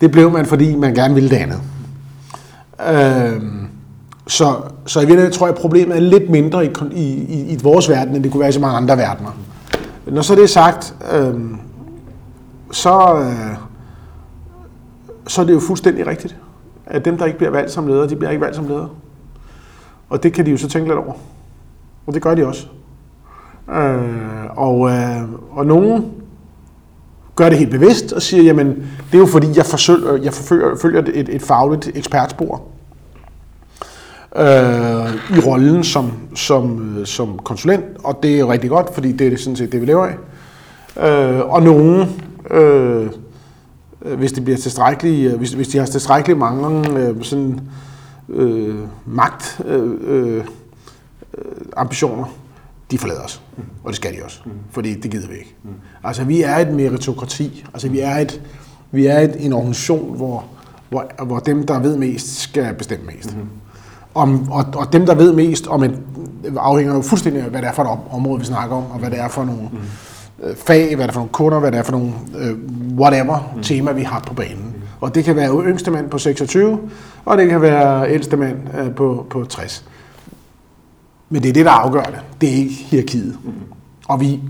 Det 0.01 0.11
blev 0.11 0.31
man, 0.31 0.47
fordi 0.47 0.77
man 0.77 0.95
gerne 0.95 1.15
ville 1.15 1.31
det 1.31 1.37
andet. 1.37 1.61
Øh, 2.91 3.43
så, 4.27 4.55
så 4.87 5.01
i 5.01 5.03
virkeligheden 5.03 5.33
tror 5.33 5.47
jeg, 5.47 5.55
at 5.55 5.61
problemet 5.61 5.97
er 5.97 6.01
lidt 6.01 6.31
mindre 6.31 6.67
i, 6.67 6.71
i, 6.93 7.03
i, 7.03 7.53
i 7.53 7.59
vores 7.63 7.89
verden, 7.89 8.15
end 8.15 8.23
det 8.23 8.33
kunne 8.33 8.41
være 8.41 8.49
i 8.49 8.53
så 8.53 8.61
mange 8.61 8.77
andre 8.77 8.97
verdener. 8.97 9.31
Når 10.07 10.23
så 10.23 10.35
det 10.35 10.43
er 10.43 10.47
sagt, 10.47 10.95
øh, 11.15 11.35
så, 12.71 13.15
øh, 13.19 13.57
så 15.27 15.41
er 15.41 15.47
det 15.47 15.53
jo 15.53 15.61
fuldstændig 15.61 16.07
rigtigt, 16.07 16.37
at 16.87 17.05
dem, 17.05 17.19
der 17.19 17.27
ikke 17.27 17.39
bliver 17.39 17.51
valgt 17.51 17.71
som 17.71 17.87
ledere, 17.87 18.09
de 18.09 18.17
bliver 18.17 18.31
ikke 18.31 18.41
valgt 18.41 18.57
som 18.57 18.69
ledere. 18.69 18.89
Og 20.09 20.23
det 20.23 20.33
kan 20.33 20.47
de 20.47 20.51
jo 20.51 20.57
så 20.57 20.69
tænke 20.69 20.89
lidt 20.89 20.99
over. 20.99 21.13
Og 22.07 22.15
det 22.15 22.23
gør 22.23 22.35
de 22.35 22.47
også. 22.47 22.67
Øh, 23.71 24.47
og, 24.57 24.91
øh, 24.91 25.23
og 25.51 25.67
nogen 25.67 26.13
gør 27.37 27.49
det 27.49 27.59
helt 27.59 27.71
bevidst 27.71 28.13
og 28.13 28.23
siger, 28.23 28.43
jamen 28.43 28.69
det 29.11 29.15
er 29.15 29.19
jo 29.19 29.27
fordi, 29.27 29.47
jeg, 29.57 29.67
forsøger, 29.67 30.17
jeg 30.17 30.33
forfølger, 30.33 30.77
følger 30.77 31.03
et, 31.03 31.29
et 31.29 31.43
fagligt 31.43 31.91
ekspertspor 31.95 32.63
øh, 34.37 35.37
i 35.37 35.41
rollen 35.47 35.85
som, 35.85 36.13
som, 36.35 36.97
øh, 36.99 37.07
som 37.07 37.39
konsulent, 37.39 37.85
og 38.05 38.19
det 38.23 38.35
er 38.35 38.39
jo 38.39 38.53
rigtig 38.53 38.71
godt, 38.71 38.95
fordi 38.95 39.13
det 39.13 39.33
er 39.33 39.37
sådan 39.37 39.57
set 39.57 39.73
det, 39.73 39.81
vi 39.81 39.87
lever 39.87 40.07
af. 40.07 40.15
Øh, 40.97 41.41
og 41.41 41.63
nogen, 41.63 42.23
øh, 42.51 43.11
hvis 44.17 44.33
det 44.33 44.45
bliver 44.45 44.59
tilstrækkeligt, 44.59 45.33
øh, 45.33 45.39
hvis, 45.39 45.53
hvis 45.53 45.69
de 45.69 45.79
har 45.79 45.87
tilstrækkeligt 45.87 46.39
mange 46.39 46.99
øh, 46.99 47.23
sådan, 47.23 47.61
øh, 48.29 48.77
magt 49.07 49.61
øh, 49.67 49.91
øh, 50.07 50.37
øh 50.37 50.45
ambitioner, 51.77 52.25
de 52.91 52.99
forlader 52.99 53.23
os. 53.23 53.43
Mm. 53.57 53.63
Og 53.85 53.89
det 53.89 53.97
skal 53.97 54.13
de 54.13 54.25
også, 54.25 54.41
mm. 54.45 54.53
fordi 54.71 54.95
det 54.95 55.11
gider 55.11 55.29
vi 55.29 55.35
ikke. 55.35 55.55
Mm. 55.63 55.71
Altså, 56.05 56.25
vi 56.25 56.43
er 56.43 56.57
et 56.57 56.75
meritokrati. 56.75 57.67
Altså, 57.73 57.89
vi 57.89 58.01
er, 58.01 58.17
et, 58.17 58.41
vi 58.91 59.07
er 59.07 59.19
et, 59.19 59.37
en 59.39 59.53
organisation, 59.53 60.17
hvor, 60.17 60.45
hvor, 60.89 61.25
hvor 61.25 61.39
dem, 61.39 61.67
der 61.67 61.79
ved 61.79 61.97
mest, 61.97 62.41
skal 62.41 62.75
bestemme 62.75 63.07
mest. 63.07 63.37
Mm. 63.37 63.43
Om, 64.15 64.53
og, 64.53 64.65
og 64.77 64.93
dem, 64.93 65.07
der 65.07 65.15
ved 65.15 65.33
mest 65.33 65.67
om 65.67 65.83
et, 65.83 65.99
afhænger 66.57 66.95
jo 66.95 67.03
fuldstændig 67.03 67.43
af, 67.43 67.51
hvad 67.51 67.63
det 67.63 67.69
er 67.69 67.73
for 67.73 67.83
et 67.83 67.99
område, 68.11 68.41
vi 68.41 68.47
snakker 68.47 68.77
om, 68.77 68.85
og 68.91 68.99
hvad 68.99 69.11
det 69.11 69.21
er 69.21 69.29
for 69.29 69.45
nogle 69.45 69.63
mm. 69.73 70.57
fag, 70.57 70.97
hvad 70.97 71.05
det 71.05 71.11
er 71.11 71.13
for 71.13 71.21
nogle 71.21 71.33
kunder, 71.33 71.61
hvad 71.61 71.73
det 71.73 71.79
er 71.79 71.83
for 71.83 71.93
nogle 71.93 72.13
uh, 72.35 72.99
whatever 72.99 73.53
mm. 73.57 73.63
tema, 73.63 73.93
vi 73.93 74.03
har 74.03 74.21
på 74.27 74.35
banen. 74.35 74.65
Mm. 74.65 74.83
Og 75.01 75.15
det 75.15 75.25
kan 75.25 75.37
være 75.37 75.63
yngste 75.65 75.91
mand 75.91 76.11
på 76.11 76.19
26, 76.19 76.79
og 77.25 77.39
det 77.39 77.49
kan 77.49 77.63
være 77.63 78.11
ældste 78.11 78.37
mand 78.37 78.57
uh, 78.81 78.95
på, 78.95 79.27
på 79.31 79.45
60. 79.45 79.85
Men 81.29 81.43
det 81.43 81.49
er 81.49 81.53
det, 81.53 81.65
der 81.65 81.71
afgør 81.71 82.03
det. 82.03 82.21
Det 82.41 82.49
er 82.49 82.55
ikke 82.55 82.75
hierarkiet. 82.75 83.39
Mm. 83.45 83.53
Og 84.09 84.21
vi 84.21 84.41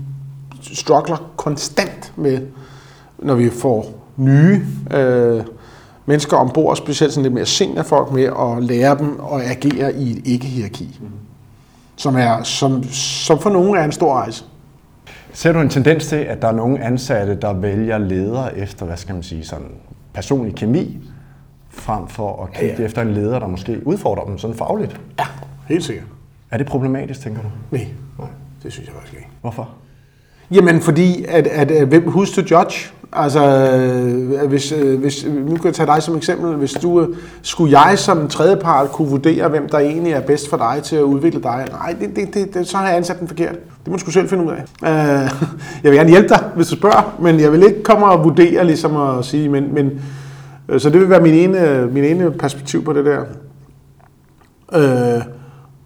struggler 0.61 1.31
konstant 1.37 2.13
med, 2.15 2.39
når 3.19 3.35
vi 3.35 3.49
får 3.49 4.05
nye 4.17 4.61
øh, 4.91 5.43
mennesker 6.05 6.37
ombord, 6.37 6.75
specielt 6.75 7.13
sådan 7.13 7.23
lidt 7.23 7.33
mere 7.33 7.45
senior 7.45 7.83
folk 7.83 8.11
med, 8.11 8.23
at 8.23 8.63
lære 8.63 8.97
dem 8.97 9.19
at 9.33 9.41
agere 9.41 9.95
i 9.95 10.11
et 10.11 10.27
ikke-hierarki. 10.27 10.99
Mm. 11.01 11.07
Som, 11.95 12.15
er, 12.15 12.43
som, 12.43 12.83
som 12.91 13.39
for 13.39 13.49
nogle 13.49 13.79
er 13.79 13.83
en 13.83 13.91
stor 13.91 14.13
rejse. 14.13 14.43
Ser 15.33 15.51
du 15.51 15.59
en 15.59 15.69
tendens 15.69 16.07
til, 16.07 16.15
at 16.15 16.41
der 16.41 16.47
er 16.47 16.51
nogle 16.51 16.83
ansatte, 16.83 17.35
der 17.35 17.53
vælger 17.53 17.97
ledere 17.97 18.57
efter, 18.57 18.85
hvad 18.85 18.97
skal 18.97 19.13
man 19.13 19.23
sige, 19.23 19.43
sådan 19.45 19.67
personlig 20.13 20.55
kemi, 20.55 20.97
frem 21.69 22.07
for 22.07 22.43
at 22.43 22.53
kigge 22.53 22.73
ja, 22.75 22.79
ja. 22.81 22.85
efter 22.85 23.01
en 23.01 23.13
leder, 23.13 23.39
der 23.39 23.47
måske 23.47 23.87
udfordrer 23.87 24.25
dem 24.25 24.37
sådan 24.37 24.55
fagligt? 24.55 25.01
Ja, 25.19 25.25
helt 25.67 25.83
sikkert. 25.83 26.05
Er 26.51 26.57
det 26.57 26.67
problematisk, 26.67 27.21
tænker 27.21 27.41
du? 27.41 27.47
Nej, 27.71 27.87
Nej. 28.19 28.27
det 28.63 28.73
synes 28.73 28.87
jeg 28.87 28.95
faktisk 28.95 29.13
ikke. 29.13 29.27
Hvorfor? 29.41 29.69
Jamen, 30.51 30.81
fordi 30.81 31.25
at, 31.27 31.47
at, 31.47 31.71
at 31.71 31.87
hvem 31.87 32.07
who's 32.07 32.35
to 32.35 32.55
judge? 32.55 32.91
Altså, 33.13 33.45
øh, 33.45 34.47
hvis, 34.47 34.71
øh, 34.71 34.99
hvis, 34.99 35.25
nu 35.25 35.55
kan 35.55 35.65
jeg 35.65 35.73
tage 35.73 35.87
dig 35.87 36.03
som 36.03 36.17
eksempel. 36.17 36.55
Hvis 36.55 36.73
du, 36.73 37.01
øh, 37.01 37.07
skulle 37.41 37.79
jeg 37.79 37.99
som 37.99 38.27
tredjepart 38.27 38.91
kunne 38.91 39.07
vurdere, 39.07 39.47
hvem 39.47 39.69
der 39.69 39.79
egentlig 39.79 40.13
er 40.13 40.21
bedst 40.21 40.49
for 40.49 40.57
dig 40.57 40.83
til 40.83 40.95
at 40.95 41.01
udvikle 41.01 41.41
dig? 41.43 41.67
Nej, 41.71 41.95
det, 41.99 42.15
det, 42.15 42.33
det, 42.33 42.53
det, 42.53 42.67
så 42.67 42.77
har 42.77 42.87
jeg 42.87 42.97
ansat 42.97 43.19
den 43.19 43.27
forkert. 43.27 43.55
Det 43.55 43.87
må 43.87 43.93
du 43.93 43.99
sgu 43.99 44.11
selv 44.11 44.29
finde 44.29 44.43
ud 44.43 44.51
af. 44.51 44.63
Uh, 44.81 45.31
jeg 45.83 45.91
vil 45.91 45.93
gerne 45.93 46.09
hjælpe 46.09 46.29
dig, 46.29 46.43
hvis 46.55 46.67
du 46.67 46.75
spørger, 46.75 47.15
men 47.19 47.39
jeg 47.39 47.51
vil 47.51 47.63
ikke 47.63 47.83
komme 47.83 48.05
og 48.05 48.23
vurdere, 48.23 48.65
ligesom 48.65 48.97
at 48.97 49.25
sige, 49.25 49.49
men, 49.49 49.73
men 49.73 50.01
så 50.77 50.89
det 50.89 51.01
vil 51.01 51.09
være 51.09 51.21
min 51.21 51.33
ene, 51.33 51.87
min 51.91 52.03
ene 52.03 52.31
perspektiv 52.31 52.83
på 52.83 52.93
det 52.93 53.05
der. 53.05 53.19
Øh, 54.73 55.21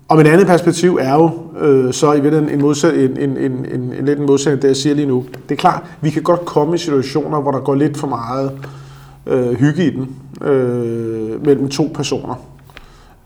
og 0.09 0.17
mit 0.17 0.27
andet 0.27 0.47
perspektiv 0.47 0.97
er 1.01 1.13
jo 1.13 1.31
øh, 1.59 1.93
så 1.93 2.13
i 2.13 2.21
virkeligheden 2.21 2.49
en, 2.49 2.61
modsat, 2.61 2.93
en, 2.93 3.17
en, 3.17 3.37
en, 3.37 3.65
en, 3.65 3.93
en 3.93 4.05
lidt 4.05 4.19
en 4.19 4.25
modsætning, 4.25 4.61
det 4.61 4.67
jeg 4.67 4.75
siger 4.75 4.95
lige 4.95 5.07
nu. 5.07 5.25
Det 5.49 5.55
er 5.55 5.59
klart, 5.59 5.83
vi 6.01 6.09
kan 6.09 6.23
godt 6.23 6.45
komme 6.45 6.75
i 6.75 6.77
situationer, 6.77 7.41
hvor 7.41 7.51
der 7.51 7.59
går 7.59 7.75
lidt 7.75 7.97
for 7.97 8.07
meget 8.07 8.51
øh, 9.27 9.53
hygge 9.53 9.85
i 9.85 9.89
den 9.89 10.15
øh, 10.49 11.45
mellem 11.45 11.69
to 11.69 11.91
personer. 11.93 12.35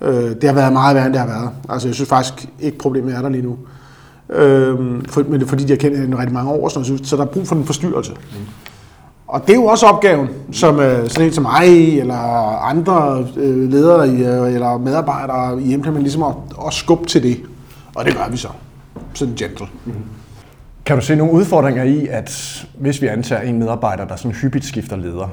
Øh, 0.02 0.13
det 0.13 0.44
har 0.44 0.54
været 0.54 0.74
meget 0.74 0.96
værre, 0.96 1.06
end 1.06 1.13
det 1.13 1.22
har 1.22 1.28
været. 1.28 1.50
Altså, 1.70 1.88
jeg 1.88 1.96
synes 1.96 2.10
faktisk 2.10 2.50
ikke, 2.60 2.78
problemet 2.78 3.16
er 3.16 3.22
der 3.22 3.30
lige 3.30 3.44
nu. 3.44 3.58
Øh, 4.30 4.78
for, 5.10 5.24
men 5.24 5.34
det 5.34 5.44
er 5.44 5.48
fordi, 5.48 5.63
de 5.63 5.70
har 5.70 5.78
kendt 5.78 5.98
hinanden 5.98 6.20
rigtig 6.20 6.34
mange 6.34 6.52
år, 6.52 6.70
sådan, 6.70 7.06
så 7.06 7.16
der 7.16 7.22
er 7.22 7.28
brug 7.28 7.48
for 7.48 7.56
en 7.56 7.66
forstyrrelse. 7.66 8.12
Mm. 8.12 8.38
Og 9.34 9.42
det 9.42 9.50
er 9.50 9.56
jo 9.56 9.66
også 9.66 9.86
opgaven, 9.86 10.30
som 10.52 10.80
øh, 10.80 11.10
sådan 11.10 11.28
en 11.28 11.34
som 11.34 11.44
mig, 11.44 12.00
eller 12.00 12.16
andre 12.63 13.28
øh, 13.38 13.72
ledere 13.72 14.08
i, 14.08 14.24
øh, 14.24 14.54
eller 14.54 14.78
medarbejdere 14.78 15.62
i 15.62 15.74
Implement, 15.74 16.04
ligesom 16.04 16.24
at, 16.24 16.34
at 16.68 16.74
skubbe 16.74 17.06
til 17.06 17.24
det. 17.24 17.38
Og 17.96 18.06
det 18.06 18.16
gør 18.16 18.30
vi 18.32 18.38
så. 18.38 18.48
Sådan 19.13 19.36
gentle. 19.36 19.66
Mm-hmm. 19.86 20.04
Kan 20.86 20.96
du 20.96 21.02
se 21.02 21.16
nogle 21.16 21.34
udfordringer 21.34 21.84
i, 21.84 22.08
at 22.08 22.66
hvis 22.80 23.02
vi 23.02 23.08
antager 23.08 23.42
en 23.42 23.60
medarbejder, 23.60 24.06
der 24.06 24.16
sådan 24.16 24.32
hyppigt 24.32 24.66
skifter 24.66 24.96
leder, 24.96 25.28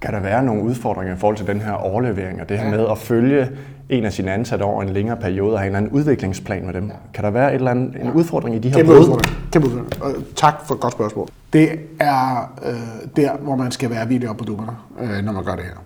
kan 0.00 0.14
der 0.14 0.20
være 0.20 0.42
nogle 0.42 0.62
udfordringer 0.62 1.14
i 1.14 1.18
forhold 1.18 1.36
til 1.36 1.46
den 1.46 1.60
her 1.60 1.72
overlevering 1.72 2.40
og 2.40 2.48
det 2.48 2.58
her 2.58 2.64
ja. 2.64 2.76
med 2.76 2.86
at 2.90 2.98
følge 2.98 3.48
en 3.88 4.04
af 4.04 4.12
sine 4.12 4.32
ansatte 4.32 4.62
over 4.62 4.82
en 4.82 4.88
længere 4.88 5.16
periode 5.16 5.52
og 5.52 5.58
have 5.58 5.70
en 5.70 5.76
anden 5.76 5.90
udviklingsplan 5.90 6.66
med 6.66 6.74
dem? 6.74 6.90
Kan 7.14 7.24
der 7.24 7.30
være 7.30 7.50
et 7.50 7.54
eller 7.54 7.70
andet, 7.70 7.96
en 8.02 8.12
udfordring 8.12 8.56
i 8.56 8.58
de 8.58 8.68
her 8.68 8.76
Kæmpe 8.76 8.92
udfordring. 8.92 9.36
Kæmpe 9.52 9.68
udfordring. 9.68 10.36
Tak 10.36 10.54
for 10.66 10.74
et 10.74 10.80
godt 10.80 10.92
spørgsmål. 10.92 11.28
Det 11.56 11.78
er 12.00 12.52
øh, 12.64 12.76
der, 13.16 13.36
hvor 13.36 13.56
man 13.56 13.72
skal 13.72 13.90
være 13.90 14.08
virkelig 14.08 14.30
op 14.30 14.36
på 14.36 14.44
dummerne, 14.44 14.72
øh, 15.00 15.24
når 15.24 15.32
man 15.32 15.44
gør 15.44 15.54
det 15.54 15.64
her. 15.64 15.82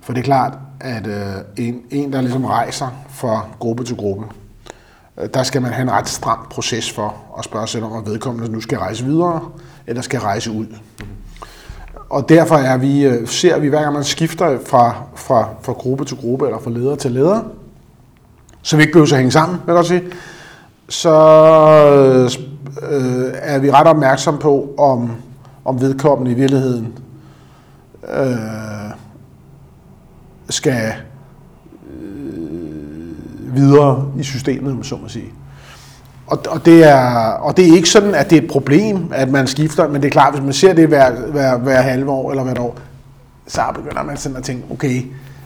For 0.00 0.12
det 0.12 0.20
er 0.20 0.24
klart, 0.24 0.58
at 0.80 1.06
øh, 1.06 1.66
en, 1.66 1.82
en, 1.90 2.12
der 2.12 2.20
ligesom 2.20 2.44
rejser 2.44 2.88
fra 3.08 3.46
gruppe 3.58 3.84
til 3.84 3.96
gruppe, 3.96 4.26
øh, 5.20 5.28
der 5.34 5.42
skal 5.42 5.62
man 5.62 5.72
have 5.72 5.82
en 5.82 5.90
ret 5.90 6.08
stram 6.08 6.46
proces 6.50 6.92
for 6.92 7.14
at 7.38 7.44
spørge 7.44 7.66
sig 7.66 7.82
om, 7.82 7.92
at 7.92 8.06
vedkommende 8.06 8.52
nu 8.52 8.60
skal 8.60 8.78
rejse 8.78 9.04
videre, 9.04 9.48
eller 9.86 10.02
skal 10.02 10.20
rejse 10.20 10.50
ud. 10.50 10.66
Og 12.10 12.28
derfor 12.28 12.56
er 12.56 12.76
vi, 12.76 13.04
øh, 13.04 13.28
ser 13.28 13.58
vi, 13.58 13.68
hver 13.68 13.82
gang 13.82 13.94
man 13.94 14.04
skifter 14.04 14.58
fra, 14.66 15.02
fra, 15.14 15.48
fra 15.62 15.72
gruppe 15.72 16.04
til 16.04 16.16
gruppe, 16.16 16.46
eller 16.46 16.58
fra 16.58 16.70
leder 16.70 16.96
til 16.96 17.10
leder, 17.10 17.42
så 18.62 18.76
vi 18.76 18.82
ikke 18.82 18.92
behøver 18.92 19.12
at 19.12 19.18
hænge 19.18 19.32
sammen, 19.32 19.56
vil 19.56 19.64
jeg 19.66 19.74
godt 19.74 19.86
sige, 19.86 20.02
så 20.90 21.10
øh, 22.90 23.32
er 23.34 23.58
vi 23.58 23.70
ret 23.70 23.86
opmærksom 23.86 24.38
på, 24.38 24.74
om, 24.78 25.12
om 25.64 25.80
vedkommende 25.80 26.30
i 26.30 26.34
virkeligheden 26.34 26.98
øh, 28.14 28.26
skal 30.48 30.92
øh, 32.00 33.56
videre 33.56 34.12
i 34.18 34.22
systemet, 34.22 34.72
om 34.72 34.82
så 34.82 34.96
må 34.96 35.08
sige. 35.08 35.32
Og, 36.26 36.38
og, 36.48 36.64
det 36.64 36.84
er, 36.84 37.30
og 37.32 37.56
det 37.56 37.68
er 37.68 37.74
ikke 37.74 37.88
sådan, 37.88 38.14
at 38.14 38.30
det 38.30 38.38
er 38.38 38.42
et 38.42 38.50
problem, 38.50 39.12
at 39.14 39.30
man 39.30 39.46
skifter, 39.46 39.88
men 39.88 40.02
det 40.02 40.08
er 40.08 40.12
klart, 40.12 40.34
hvis 40.34 40.44
man 40.44 40.52
ser 40.52 40.72
det 40.72 40.88
hver, 40.88 41.20
hver, 41.30 41.58
hver 41.58 41.80
halve 41.80 42.10
år 42.10 42.30
eller 42.30 42.44
hvert 42.44 42.58
år, 42.58 42.78
så 43.46 43.62
begynder 43.74 44.02
man 44.02 44.16
sådan 44.16 44.36
at 44.36 44.44
tænke, 44.44 44.64
okay, 44.70 45.02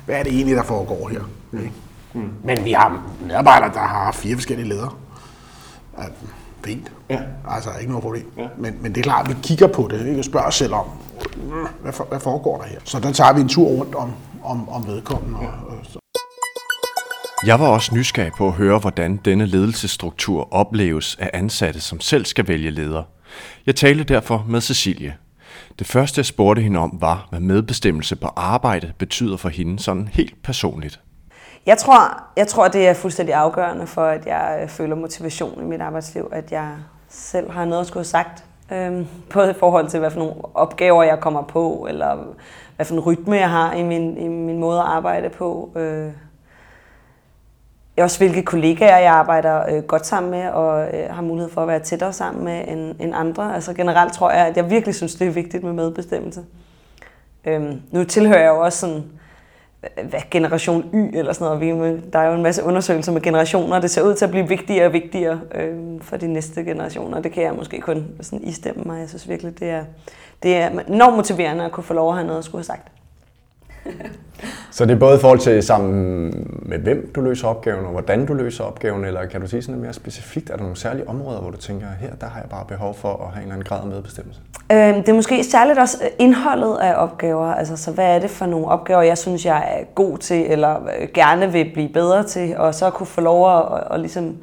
hvad 0.06 0.16
er 0.16 0.22
det 0.22 0.34
egentlig, 0.34 0.56
der 0.56 0.62
foregår 0.62 1.08
her? 1.08 1.20
Mm. 1.52 1.68
Mm. 2.14 2.30
Men 2.44 2.64
vi 2.64 2.72
har 2.72 3.02
medarbejdere, 3.26 3.70
der 3.74 3.80
har 3.80 4.12
fire 4.12 4.34
forskellige 4.34 4.68
ledere. 4.68 4.90
At, 5.98 6.12
fint. 6.64 6.92
Ja. 7.10 7.20
Altså, 7.48 7.70
ikke 7.80 7.90
noget 7.90 8.02
problem. 8.02 8.32
Ja. 8.36 8.46
Men, 8.58 8.78
men 8.80 8.92
det 8.94 8.98
er 8.98 9.02
klart, 9.02 9.30
at 9.30 9.36
vi 9.36 9.42
kigger 9.42 9.66
på 9.66 9.88
det, 9.90 10.06
ikke? 10.06 10.18
og 10.18 10.24
spørger 10.24 10.46
os 10.46 10.54
selv 10.54 10.74
om, 10.74 10.86
hvad, 11.82 11.92
for, 11.92 12.04
hvad 12.04 12.20
foregår 12.20 12.58
der 12.58 12.68
her? 12.68 12.78
Så 12.84 13.00
der 13.00 13.12
tager 13.12 13.32
vi 13.32 13.40
en 13.40 13.48
tur 13.48 13.68
rundt 13.68 13.94
om, 13.94 14.12
om, 14.44 14.68
om 14.68 14.86
vedkommende. 14.86 15.38
Ja. 15.42 15.46
Og, 15.46 15.76
og, 15.94 16.00
jeg 17.46 17.60
var 17.60 17.68
også 17.68 17.94
nysgerrig 17.94 18.32
på 18.38 18.46
at 18.46 18.52
høre, 18.52 18.78
hvordan 18.78 19.16
denne 19.16 19.46
ledelsesstruktur 19.46 20.54
opleves 20.54 21.16
af 21.20 21.30
ansatte, 21.32 21.80
som 21.80 22.00
selv 22.00 22.24
skal 22.24 22.48
vælge 22.48 22.70
leder. 22.70 23.02
Jeg 23.66 23.76
talte 23.76 24.04
derfor 24.04 24.44
med 24.48 24.60
Cecilie. 24.60 25.16
Det 25.78 25.86
første, 25.86 26.18
jeg 26.18 26.26
spurgte 26.26 26.62
hende 26.62 26.78
om, 26.80 26.98
var, 27.00 27.26
hvad 27.30 27.40
medbestemmelse 27.40 28.16
på 28.16 28.26
arbejde 28.36 28.92
betyder 28.98 29.36
for 29.36 29.48
hende 29.48 29.78
sådan 29.78 30.08
helt 30.12 30.42
personligt. 30.42 31.00
Jeg 31.66 31.78
tror, 31.78 32.22
jeg 32.36 32.46
tror, 32.46 32.68
det 32.68 32.88
er 32.88 32.94
fuldstændig 32.94 33.34
afgørende 33.34 33.86
for, 33.86 34.04
at 34.04 34.26
jeg 34.26 34.58
øh, 34.62 34.68
føler 34.68 34.96
motivation 34.96 35.60
i 35.60 35.64
mit 35.64 35.80
arbejdsliv, 35.80 36.28
at 36.32 36.52
jeg 36.52 36.70
selv 37.08 37.50
har 37.50 37.64
noget 37.64 37.80
at 37.80 37.86
skulle 37.86 38.00
have 38.00 38.04
sagt. 38.04 38.44
Øhm, 38.72 39.06
både 39.32 39.50
i 39.50 39.54
forhold 39.54 39.88
til, 39.88 40.00
hvad 40.00 40.10
for 40.10 40.18
nogle 40.18 40.34
opgaver 40.54 41.02
jeg 41.02 41.20
kommer 41.20 41.42
på, 41.42 41.86
eller 41.88 42.16
hvad 42.76 42.86
for 42.86 42.94
en 42.94 43.00
rytme 43.00 43.36
jeg 43.36 43.50
har 43.50 43.72
i 43.72 43.82
min, 43.82 44.16
i 44.16 44.28
min 44.28 44.58
måde 44.58 44.80
at 44.80 44.86
arbejde 44.86 45.28
på. 45.28 45.70
Øh, 45.76 46.12
også 47.98 48.18
hvilke 48.18 48.42
kollegaer 48.42 48.98
jeg 48.98 49.12
arbejder 49.12 49.74
øh, 49.76 49.82
godt 49.82 50.06
sammen 50.06 50.30
med, 50.30 50.48
og 50.48 50.94
øh, 50.94 51.10
har 51.10 51.22
mulighed 51.22 51.50
for 51.50 51.62
at 51.62 51.68
være 51.68 51.80
tættere 51.80 52.12
sammen 52.12 52.44
med 52.44 52.64
end, 52.68 52.94
end 53.00 53.14
andre. 53.14 53.54
Altså 53.54 53.74
generelt 53.74 54.12
tror 54.12 54.30
jeg, 54.30 54.46
at 54.46 54.56
jeg 54.56 54.70
virkelig 54.70 54.94
synes, 54.94 55.14
det 55.14 55.26
er 55.26 55.30
vigtigt 55.32 55.64
med 55.64 55.72
medbestemmelse. 55.72 56.44
Øhm, 57.44 57.82
nu 57.90 58.04
tilhører 58.04 58.40
jeg 58.40 58.48
jo 58.48 58.60
også 58.60 58.78
sådan, 58.78 59.04
hvad 60.02 60.20
generation 60.30 60.90
Y 60.94 61.18
eller 61.18 61.32
sådan 61.32 61.58
noget. 61.58 62.12
Der 62.12 62.18
er 62.18 62.28
jo 62.28 62.34
en 62.34 62.42
masse 62.42 62.62
undersøgelser 62.62 63.12
med 63.12 63.20
generationer, 63.20 63.80
det 63.80 63.90
ser 63.90 64.02
ud 64.02 64.14
til 64.14 64.24
at 64.24 64.30
blive 64.30 64.48
vigtigere 64.48 64.86
og 64.86 64.92
vigtigere 64.92 65.40
øh, 65.54 66.00
for 66.00 66.16
de 66.16 66.32
næste 66.32 66.64
generationer. 66.64 67.20
Det 67.20 67.32
kan 67.32 67.42
jeg 67.42 67.54
måske 67.54 67.80
kun 67.80 68.06
sådan 68.20 68.44
istemme 68.44 68.82
mig. 68.86 69.00
Jeg 69.00 69.08
synes 69.08 69.28
virkelig, 69.28 69.58
det 69.58 69.70
er, 69.70 69.84
det 70.42 70.56
er 70.56 70.70
enormt 70.88 71.16
motiverende 71.16 71.64
at 71.64 71.72
kunne 71.72 71.84
få 71.84 71.94
lov 71.94 72.08
at 72.08 72.14
have 72.14 72.26
noget 72.26 72.38
at 72.38 72.44
skulle 72.44 72.64
have 72.64 72.64
sagt. 72.64 72.88
Så 74.74 74.84
det 74.84 74.94
er 74.94 74.98
både 74.98 75.16
i 75.16 75.20
forhold 75.20 75.38
til 75.38 75.62
sammen 75.62 76.48
med 76.62 76.78
hvem 76.78 77.12
du 77.14 77.20
løser 77.20 77.48
opgaven, 77.48 77.84
og 77.84 77.90
hvordan 77.90 78.26
du 78.26 78.34
løser 78.34 78.64
opgaven, 78.64 79.04
eller 79.04 79.26
kan 79.26 79.40
du 79.40 79.46
sige 79.46 79.62
sådan 79.62 79.74
lidt 79.74 79.82
mere 79.82 79.92
specifikt, 79.92 80.50
er 80.50 80.54
der 80.56 80.62
nogle 80.62 80.76
særlige 80.76 81.08
områder, 81.08 81.40
hvor 81.40 81.50
du 81.50 81.56
tænker, 81.56 81.86
her 82.00 82.14
der 82.20 82.26
har 82.26 82.40
jeg 82.40 82.50
bare 82.50 82.64
behov 82.68 82.94
for 82.94 83.08
at 83.08 83.34
have 83.34 83.36
en 83.36 83.42
eller 83.42 83.52
anden 83.54 83.64
grad 83.64 83.80
af 83.80 83.86
medbestemmelse? 83.86 84.40
Øhm, 84.72 84.94
det 84.94 85.08
er 85.08 85.12
måske 85.12 85.44
særligt 85.44 85.78
også 85.78 85.98
øh, 86.04 86.10
indholdet 86.18 86.76
af 86.76 86.94
opgaver, 87.02 87.46
altså 87.46 87.76
så 87.76 87.90
hvad 87.90 88.14
er 88.14 88.18
det 88.18 88.30
for 88.30 88.46
nogle 88.46 88.66
opgaver, 88.66 89.02
jeg 89.02 89.18
synes, 89.18 89.46
jeg 89.46 89.78
er 89.78 89.84
god 89.94 90.18
til, 90.18 90.52
eller 90.52 90.76
øh, 90.76 91.08
gerne 91.14 91.52
vil 91.52 91.70
blive 91.74 91.88
bedre 91.88 92.22
til, 92.22 92.56
og 92.56 92.74
så 92.74 92.90
kunne 92.90 93.06
få 93.06 93.20
lov 93.20 93.58
at, 93.58 93.64
at, 93.72 93.82
at 93.90 94.00
ligesom 94.00 94.36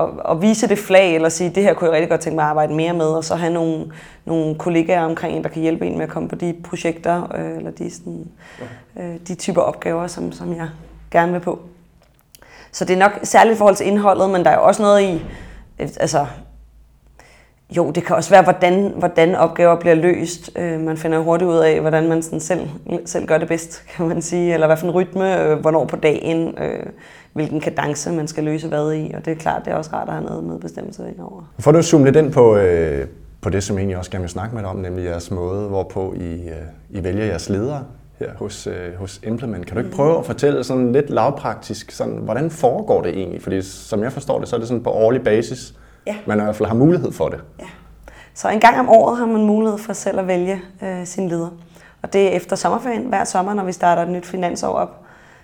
at, 0.00 0.06
at 0.30 0.42
vise 0.42 0.68
det 0.68 0.78
flag, 0.78 1.14
eller 1.14 1.28
sige, 1.28 1.50
det 1.50 1.62
her 1.62 1.74
kunne 1.74 1.86
jeg 1.86 1.94
rigtig 1.94 2.10
godt 2.10 2.20
tænke 2.20 2.34
mig 2.34 2.42
at 2.42 2.50
arbejde 2.50 2.74
mere 2.74 2.92
med, 2.92 3.06
og 3.06 3.24
så 3.24 3.34
have 3.34 3.52
nogle, 3.52 3.92
nogle 4.24 4.54
kollegaer 4.54 5.04
omkring 5.04 5.36
en, 5.36 5.42
der 5.42 5.48
kan 5.48 5.62
hjælpe 5.62 5.86
en 5.86 5.98
med 5.98 6.04
at 6.04 6.10
komme 6.10 6.28
på 6.28 6.34
de 6.34 6.54
projekter, 6.64 7.36
øh, 7.36 7.56
eller 7.56 7.70
de, 7.70 7.90
sådan, 7.90 8.26
øh, 9.00 9.14
de 9.28 9.34
typer 9.34 9.60
opgaver, 9.60 10.06
som, 10.06 10.32
som 10.32 10.56
jeg 10.56 10.68
gerne 11.10 11.32
vil 11.32 11.40
på. 11.40 11.58
Så 12.72 12.84
det 12.84 12.94
er 12.94 12.98
nok 12.98 13.12
særligt 13.22 13.54
i 13.54 13.58
forhold 13.58 13.76
til 13.76 13.86
indholdet, 13.86 14.30
men 14.30 14.44
der 14.44 14.50
er 14.50 14.54
jo 14.54 14.64
også 14.64 14.82
noget 14.82 15.02
i, 15.02 15.14
øh, 15.78 15.88
altså, 16.00 16.26
jo, 17.76 17.90
det 17.90 18.04
kan 18.04 18.16
også 18.16 18.30
være, 18.30 18.42
hvordan, 18.42 18.92
hvordan 18.96 19.34
opgaver 19.34 19.80
bliver 19.80 19.94
løst. 19.94 20.50
Øh, 20.56 20.80
man 20.80 20.96
finder 20.96 21.18
hurtigt 21.18 21.48
ud 21.48 21.58
af, 21.58 21.80
hvordan 21.80 22.08
man 22.08 22.22
sådan 22.22 22.40
selv, 22.40 22.68
selv 23.04 23.26
gør 23.26 23.38
det 23.38 23.48
bedst, 23.48 23.82
kan 23.96 24.08
man 24.08 24.22
sige. 24.22 24.54
Eller 24.54 24.66
hvad 24.66 24.76
for 24.76 24.86
en 24.86 24.92
rytme, 24.92 25.42
øh, 25.42 25.58
hvornår 25.58 25.84
på 25.84 25.96
dagen, 25.96 26.58
øh, 26.58 26.86
hvilken 27.38 27.60
kadence 27.60 28.12
man 28.12 28.28
skal 28.28 28.44
løse 28.44 28.68
hvad 28.68 28.92
i. 28.92 29.12
Og 29.16 29.24
det 29.24 29.30
er 29.30 29.36
klart, 29.36 29.64
det 29.64 29.72
er 29.72 29.76
også 29.76 29.90
rart 29.92 30.08
at 30.08 30.14
have 30.14 30.24
noget 30.24 30.44
med 30.44 30.58
bestemmelse 30.58 31.02
over. 31.18 31.42
Får 31.58 31.72
du 31.72 31.82
zoome 31.82 32.04
lidt 32.04 32.16
ind 32.16 32.32
på, 32.32 32.56
øh, 32.56 33.06
på 33.40 33.50
det, 33.50 33.62
som 33.62 33.76
jeg 33.76 33.80
egentlig 33.80 33.98
også 33.98 34.10
gerne 34.10 34.22
vil 34.22 34.30
snakke 34.30 34.54
med 34.54 34.62
dig 34.62 34.70
om, 34.70 34.76
nemlig 34.76 35.04
jeres 35.04 35.30
måde, 35.30 35.68
hvorpå 35.68 36.14
I, 36.16 36.48
øh, 36.48 36.54
I 36.90 37.04
vælger 37.04 37.24
jeres 37.24 37.48
ledere 37.48 37.84
her 38.18 38.30
hos, 38.36 38.66
øh, 38.66 38.94
hos 38.98 39.20
Implement. 39.26 39.66
Kan 39.66 39.76
du 39.76 39.82
ikke 39.82 39.96
prøve 39.96 40.18
at 40.18 40.26
fortælle 40.26 40.64
sådan 40.64 40.92
lidt 40.92 41.10
lavpraktisk, 41.10 41.90
sådan, 41.90 42.14
hvordan 42.14 42.50
foregår 42.50 43.02
det 43.02 43.18
egentlig? 43.18 43.42
Fordi 43.42 43.62
som 43.62 44.02
jeg 44.02 44.12
forstår 44.12 44.38
det, 44.38 44.48
så 44.48 44.56
er 44.56 44.60
det 44.60 44.68
sådan 44.68 44.82
på 44.82 44.90
årlig 44.90 45.22
basis, 45.22 45.74
ja. 46.06 46.16
man 46.26 46.38
i 46.38 46.42
hvert 46.42 46.56
fald 46.56 46.68
har 46.68 46.76
mulighed 46.76 47.12
for 47.12 47.28
det. 47.28 47.40
Ja. 47.60 47.64
Så 48.34 48.48
en 48.48 48.60
gang 48.60 48.78
om 48.80 48.88
året 48.88 49.18
har 49.18 49.26
man 49.26 49.46
mulighed 49.46 49.78
for 49.78 49.92
selv 49.92 50.18
at 50.18 50.26
vælge 50.26 50.60
øh, 50.82 51.06
sin 51.06 51.28
leder. 51.28 51.48
Og 52.02 52.12
det 52.12 52.26
er 52.26 52.28
efter 52.28 52.56
sommerferien, 52.56 53.02
hver 53.02 53.24
sommer, 53.24 53.54
når 53.54 53.64
vi 53.64 53.72
starter 53.72 54.02
et 54.02 54.08
nyt 54.08 54.26
finansår 54.26 54.68
op, 54.68 55.00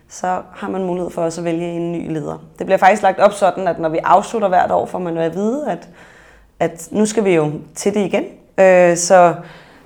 så 0.09 0.43
har 0.53 0.69
man 0.69 0.85
mulighed 0.85 1.11
for 1.11 1.23
også 1.23 1.41
at 1.41 1.45
vælge 1.45 1.73
en 1.73 1.93
ny 1.93 2.13
leder. 2.13 2.45
Det 2.59 2.67
bliver 2.67 2.79
faktisk 2.79 3.03
lagt 3.03 3.19
op 3.19 3.33
sådan, 3.33 3.69
at 3.69 3.79
når 3.79 3.89
vi 3.89 3.99
afslutter 4.05 4.49
hvert 4.49 4.71
år, 4.71 4.87
får 4.87 4.99
man 4.99 5.15
jo 5.15 5.21
at 5.21 5.35
vide, 5.35 5.71
at, 5.71 5.89
at 6.61 6.89
nu 6.91 7.07
skal 7.07 7.25
vi 7.25 7.35
jo 7.35 7.53
til 7.75 7.95
det 7.95 8.01
igen. 8.01 8.25
Øh, 8.59 8.97
så 8.97 9.35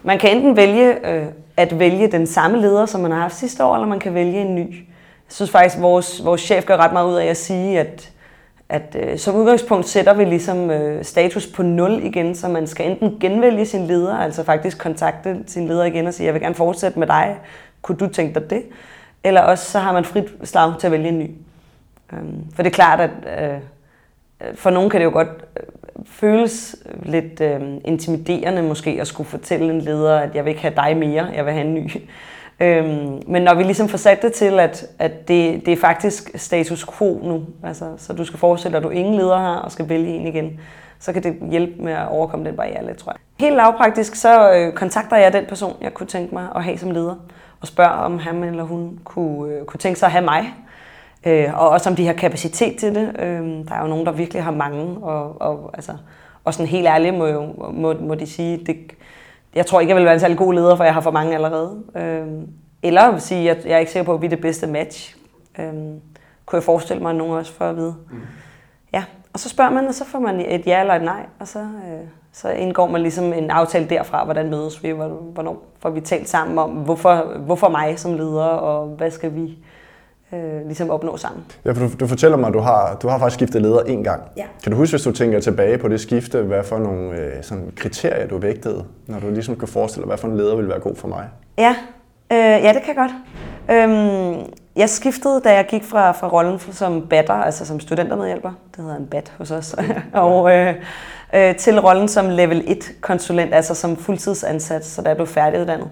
man 0.02 0.18
kan 0.18 0.36
enten 0.36 0.56
vælge 0.56 1.08
øh, 1.08 1.26
at 1.58 1.78
vælge 1.78 2.08
den 2.08 2.26
samme 2.26 2.60
leder, 2.60 2.86
som 2.86 3.00
man 3.00 3.10
har 3.10 3.20
haft 3.20 3.36
sidste 3.36 3.64
år, 3.64 3.74
eller 3.74 3.86
man 3.86 3.98
kan 3.98 4.14
vælge 4.14 4.40
en 4.40 4.54
ny. 4.54 4.74
Jeg 5.28 5.34
synes 5.34 5.50
faktisk, 5.50 5.76
at 5.76 5.82
vores, 5.82 6.24
vores 6.24 6.40
chef 6.40 6.64
gør 6.66 6.76
ret 6.76 6.92
meget 6.92 7.08
ud 7.08 7.14
af 7.14 7.26
at 7.26 7.36
sige, 7.36 7.80
at, 7.80 8.10
at 8.68 8.96
øh, 9.00 9.18
som 9.18 9.36
udgangspunkt 9.36 9.88
sætter 9.88 10.14
vi 10.14 10.24
ligesom 10.24 10.70
øh, 10.70 11.04
status 11.04 11.46
på 11.46 11.62
0 11.62 12.04
igen, 12.04 12.34
så 12.34 12.48
man 12.48 12.66
skal 12.66 12.90
enten 12.90 13.16
genvælge 13.20 13.66
sin 13.66 13.86
leder, 13.86 14.16
altså 14.16 14.44
faktisk 14.44 14.78
kontakte 14.78 15.38
sin 15.46 15.68
leder 15.68 15.84
igen 15.84 16.06
og 16.06 16.14
sige, 16.14 16.26
jeg 16.26 16.34
vil 16.34 16.42
gerne 16.42 16.54
fortsætte 16.54 16.98
med 16.98 17.06
dig, 17.06 17.36
kunne 17.82 17.98
du 17.98 18.06
tænke 18.08 18.40
dig 18.40 18.50
det? 18.50 18.62
Eller 19.24 19.40
også 19.40 19.70
så 19.70 19.78
har 19.78 19.92
man 19.92 20.04
frit 20.04 20.34
slag 20.44 20.78
til 20.78 20.86
at 20.86 20.92
vælge 20.92 21.08
en 21.08 21.18
ny. 21.18 21.30
Øhm, 22.12 22.44
for 22.54 22.62
det 22.62 22.70
er 22.70 22.74
klart, 22.74 23.00
at 23.00 23.10
øh, 23.40 23.58
for 24.54 24.70
nogen 24.70 24.90
kan 24.90 25.00
det 25.00 25.04
jo 25.04 25.10
godt 25.10 25.28
øh, 25.28 25.62
føles 26.06 26.76
lidt 27.02 27.40
øh, 27.40 27.60
intimiderende 27.84 28.62
måske 28.62 28.98
at 29.00 29.06
skulle 29.06 29.30
fortælle 29.30 29.70
en 29.70 29.80
leder, 29.80 30.18
at 30.18 30.34
jeg 30.34 30.44
vil 30.44 30.50
ikke 30.50 30.62
have 30.62 30.74
dig 30.76 30.96
mere, 30.96 31.24
jeg 31.34 31.44
vil 31.44 31.52
have 31.52 31.66
en 31.66 31.74
ny. 31.74 31.90
Øhm, 32.60 33.22
men 33.26 33.42
når 33.42 33.54
vi 33.54 33.62
ligesom 33.62 33.88
får 33.88 33.98
sat 33.98 34.22
det 34.22 34.32
til, 34.32 34.60
at, 34.60 34.86
at 34.98 35.28
det, 35.28 35.66
det 35.66 35.72
er 35.72 35.76
faktisk 35.76 36.30
status 36.34 36.86
quo 36.98 37.20
nu, 37.24 37.46
altså, 37.64 37.84
så 37.96 38.12
du 38.12 38.24
skal 38.24 38.38
forestille 38.38 38.72
dig, 38.72 38.78
at 38.78 38.84
du 38.84 38.90
ingen 38.90 39.14
leder 39.14 39.38
har 39.38 39.56
og 39.56 39.72
skal 39.72 39.88
vælge 39.88 40.08
en 40.08 40.26
igen, 40.26 40.60
så 41.00 41.12
kan 41.12 41.22
det 41.22 41.36
hjælpe 41.50 41.82
med 41.82 41.92
at 41.92 42.08
overkomme 42.08 42.46
den 42.46 42.56
barriere 42.56 42.86
lidt, 42.86 42.98
tror 42.98 43.12
jeg. 43.12 43.18
Helt 43.40 43.56
lavpraktisk, 43.56 44.14
så 44.14 44.52
øh, 44.52 44.72
kontakter 44.72 45.16
jeg 45.16 45.32
den 45.32 45.44
person, 45.46 45.76
jeg 45.80 45.94
kunne 45.94 46.06
tænke 46.06 46.34
mig 46.34 46.48
at 46.56 46.64
have 46.64 46.78
som 46.78 46.90
leder, 46.90 47.14
og 47.60 47.66
spørger, 47.66 47.90
om 47.90 48.18
han 48.18 48.44
eller 48.44 48.64
hun 48.64 49.00
kunne, 49.04 49.52
øh, 49.52 49.64
kunne 49.64 49.78
tænke 49.78 49.98
sig 49.98 50.06
at 50.06 50.12
have 50.12 50.24
mig, 50.24 50.54
øh, 51.26 51.60
og 51.60 51.68
også 51.68 51.90
om 51.90 51.96
de 51.96 52.06
har 52.06 52.12
kapacitet 52.12 52.76
til 52.76 52.94
det. 52.94 53.16
Øh, 53.18 53.68
der 53.68 53.74
er 53.74 53.80
jo 53.82 53.86
nogen, 53.86 54.06
der 54.06 54.12
virkelig 54.12 54.44
har 54.44 54.50
mange, 54.50 54.98
og, 55.02 55.40
og, 55.40 55.70
altså, 55.74 55.92
og 56.44 56.54
sådan 56.54 56.66
helt 56.66 56.86
ærligt 56.86 57.14
må, 57.14 57.26
jo, 57.26 57.54
må, 57.72 57.94
må 58.00 58.14
de 58.14 58.26
sige, 58.26 58.64
det, 58.66 58.76
jeg 59.54 59.66
tror 59.66 59.80
ikke, 59.80 59.90
jeg 59.90 59.96
vil 59.96 60.04
være 60.04 60.14
en 60.14 60.20
særlig 60.20 60.38
god 60.38 60.54
leder, 60.54 60.76
for 60.76 60.84
jeg 60.84 60.94
har 60.94 61.00
for 61.00 61.10
mange 61.10 61.34
allerede. 61.34 61.82
Øh, 61.96 62.26
eller 62.82 63.18
sige, 63.18 63.50
at 63.50 63.64
jeg 63.64 63.74
er 63.74 63.78
ikke 63.78 63.92
sikker 63.92 64.04
på, 64.04 64.14
at 64.14 64.20
vi 64.20 64.26
er 64.26 64.30
det 64.30 64.40
bedste 64.40 64.66
match. 64.66 65.16
Øh, 65.58 65.72
kunne 66.46 66.56
jeg 66.56 66.62
forestille 66.62 67.02
mig, 67.02 67.10
at 67.10 67.16
nogen 67.16 67.32
også 67.32 67.52
får 67.52 67.64
at 67.64 67.76
vide. 67.76 67.94
Mm. 68.10 68.20
Og 69.32 69.38
så 69.38 69.48
spørger 69.48 69.70
man, 69.70 69.86
og 69.86 69.94
så 69.94 70.04
får 70.04 70.18
man 70.18 70.40
et 70.40 70.66
ja 70.66 70.80
eller 70.80 70.94
et 70.94 71.02
nej, 71.02 71.26
og 71.38 71.48
så, 71.48 71.58
øh, 71.58 72.06
så 72.32 72.48
indgår 72.48 72.86
man 72.86 73.00
ligesom 73.00 73.32
en 73.32 73.50
aftale 73.50 73.88
derfra, 73.88 74.24
hvordan 74.24 74.50
mødes 74.50 74.82
vi, 74.82 74.90
hvornår 74.90 75.62
får 75.78 75.90
vi 75.90 76.00
talt 76.00 76.28
sammen 76.28 76.58
om, 76.58 76.70
hvorfor, 76.70 77.38
hvorfor 77.38 77.68
mig 77.68 77.98
som 77.98 78.14
leder, 78.14 78.44
og 78.44 78.86
hvad 78.86 79.10
skal 79.10 79.34
vi 79.34 79.58
øh, 80.32 80.66
ligesom 80.66 80.90
opnå 80.90 81.16
sammen. 81.16 81.44
Ja, 81.64 81.72
for 81.72 81.86
du, 81.86 81.90
du 82.00 82.06
fortæller 82.06 82.36
mig, 82.36 82.48
at 82.48 82.54
du 82.54 82.58
har, 82.58 82.96
du 83.02 83.08
har 83.08 83.18
faktisk 83.18 83.34
skiftet 83.34 83.62
leder 83.62 83.80
en 83.80 84.04
gang. 84.04 84.22
Ja. 84.36 84.44
Kan 84.62 84.72
du 84.72 84.78
huske, 84.78 84.92
hvis 84.92 85.02
du 85.02 85.12
tænker 85.12 85.40
tilbage 85.40 85.78
på 85.78 85.88
det 85.88 86.00
skifte, 86.00 86.42
hvad 86.42 86.64
for 86.64 86.78
nogle 86.78 87.20
øh, 87.20 87.42
sådan 87.42 87.72
kriterier 87.76 88.28
du 88.28 88.38
vægtede, 88.38 88.84
når 89.06 89.20
du 89.20 89.30
ligesom 89.30 89.56
kan 89.56 89.68
forestille 89.68 90.02
dig, 90.02 90.08
hvad 90.08 90.18
for 90.18 90.28
en 90.28 90.36
leder 90.36 90.56
vil 90.56 90.68
være 90.68 90.80
god 90.80 90.96
for 90.96 91.08
mig? 91.08 91.28
Ja, 91.58 91.76
øh, 92.32 92.38
ja 92.38 92.72
det 92.72 92.82
kan 92.82 92.96
jeg 92.96 92.96
godt. 92.96 93.12
Øhm, 93.70 94.52
jeg 94.76 94.88
skiftede, 94.88 95.40
da 95.44 95.54
jeg 95.54 95.66
gik 95.66 95.84
fra, 95.84 96.12
fra 96.12 96.28
rollen 96.28 96.58
som 96.72 97.06
batter, 97.08 97.34
altså 97.34 97.66
som 97.66 97.80
studentermedhjælper, 97.80 98.52
det 98.76 98.84
hedder 98.84 98.96
en 98.96 99.06
bat 99.06 99.32
hos 99.38 99.50
os, 99.50 99.74
og 100.12 100.52
øh, 100.56 100.74
øh, 101.34 101.56
til 101.56 101.80
rollen 101.80 102.08
som 102.08 102.28
level 102.28 102.64
1 102.66 102.92
konsulent, 103.00 103.54
altså 103.54 103.74
som 103.74 103.96
fuldtidsansat, 103.96 104.86
så 104.86 105.02
da 105.02 105.08
jeg 105.08 105.16
blev 105.16 105.26
færdiguddannet. 105.26 105.90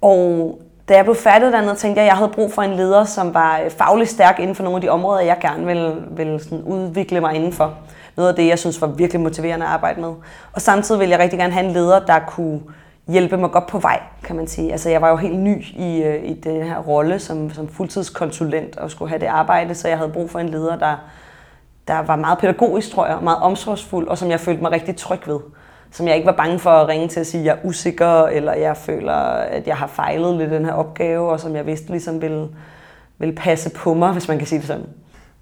Og 0.00 0.58
da 0.88 0.96
jeg 0.96 1.04
blev 1.04 1.16
færdiguddannet, 1.16 1.78
tænkte 1.78 2.00
jeg, 2.00 2.06
at 2.06 2.10
jeg 2.10 2.16
havde 2.16 2.30
brug 2.34 2.52
for 2.52 2.62
en 2.62 2.74
leder, 2.74 3.04
som 3.04 3.34
var 3.34 3.60
øh, 3.64 3.70
fagligt 3.70 4.10
stærk 4.10 4.40
inden 4.40 4.54
for 4.54 4.62
nogle 4.62 4.76
af 4.76 4.80
de 4.80 4.88
områder, 4.88 5.20
jeg 5.20 5.36
gerne 5.40 5.66
ville, 5.66 5.94
ville 6.10 6.42
sådan 6.42 6.62
udvikle 6.62 7.20
mig 7.20 7.34
indenfor. 7.34 7.74
Noget 8.16 8.28
af 8.30 8.36
det, 8.36 8.46
jeg 8.46 8.58
synes 8.58 8.80
var 8.80 8.86
virkelig 8.86 9.20
motiverende 9.20 9.66
at 9.66 9.72
arbejde 9.72 10.00
med. 10.00 10.12
Og 10.52 10.62
samtidig 10.62 11.00
ville 11.00 11.12
jeg 11.12 11.20
rigtig 11.20 11.38
gerne 11.38 11.52
have 11.52 11.66
en 11.66 11.72
leder, 11.72 11.98
der 11.98 12.18
kunne 12.18 12.60
hjælpe 13.08 13.36
mig 13.36 13.50
godt 13.50 13.66
på 13.66 13.78
vej, 13.78 14.00
kan 14.24 14.36
man 14.36 14.46
sige. 14.46 14.72
Altså, 14.72 14.90
jeg 14.90 15.02
var 15.02 15.10
jo 15.10 15.16
helt 15.16 15.38
ny 15.38 15.64
i, 15.76 16.02
øh, 16.02 16.24
i 16.24 16.34
den 16.34 16.62
her 16.62 16.78
rolle 16.78 17.18
som, 17.18 17.50
som 17.50 17.68
fuldtidskonsulent 17.68 18.76
og 18.76 18.90
skulle 18.90 19.08
have 19.08 19.20
det 19.20 19.26
arbejde, 19.26 19.74
så 19.74 19.88
jeg 19.88 19.98
havde 19.98 20.10
brug 20.10 20.30
for 20.30 20.38
en 20.38 20.48
leder, 20.48 20.78
der, 20.78 20.96
der 21.88 21.98
var 21.98 22.16
meget 22.16 22.38
pædagogisk, 22.38 22.90
tror 22.90 23.06
jeg, 23.06 23.18
meget 23.22 23.38
omsorgsfuld, 23.38 24.08
og 24.08 24.18
som 24.18 24.30
jeg 24.30 24.40
følte 24.40 24.62
mig 24.62 24.72
rigtig 24.72 24.96
tryg 24.96 25.28
ved 25.28 25.38
som 25.90 26.08
jeg 26.08 26.16
ikke 26.16 26.26
var 26.26 26.32
bange 26.32 26.58
for 26.58 26.70
at 26.70 26.88
ringe 26.88 27.08
til 27.08 27.20
at 27.20 27.26
sige, 27.26 27.40
at 27.40 27.46
jeg 27.46 27.52
er 27.52 27.66
usikker, 27.66 28.24
eller 28.24 28.52
jeg 28.52 28.76
føler, 28.76 29.12
at 29.12 29.66
jeg 29.66 29.76
har 29.76 29.86
fejlet 29.86 30.36
lidt 30.36 30.50
den 30.50 30.64
her 30.64 30.72
opgave, 30.72 31.30
og 31.30 31.40
som 31.40 31.56
jeg 31.56 31.66
vidste 31.66 31.90
ligesom 31.90 32.22
ville, 32.22 32.48
ville 33.18 33.34
passe 33.34 33.70
på 33.70 33.94
mig, 33.94 34.12
hvis 34.12 34.28
man 34.28 34.38
kan 34.38 34.46
sige 34.46 34.58
det 34.58 34.66
sådan. 34.66 34.86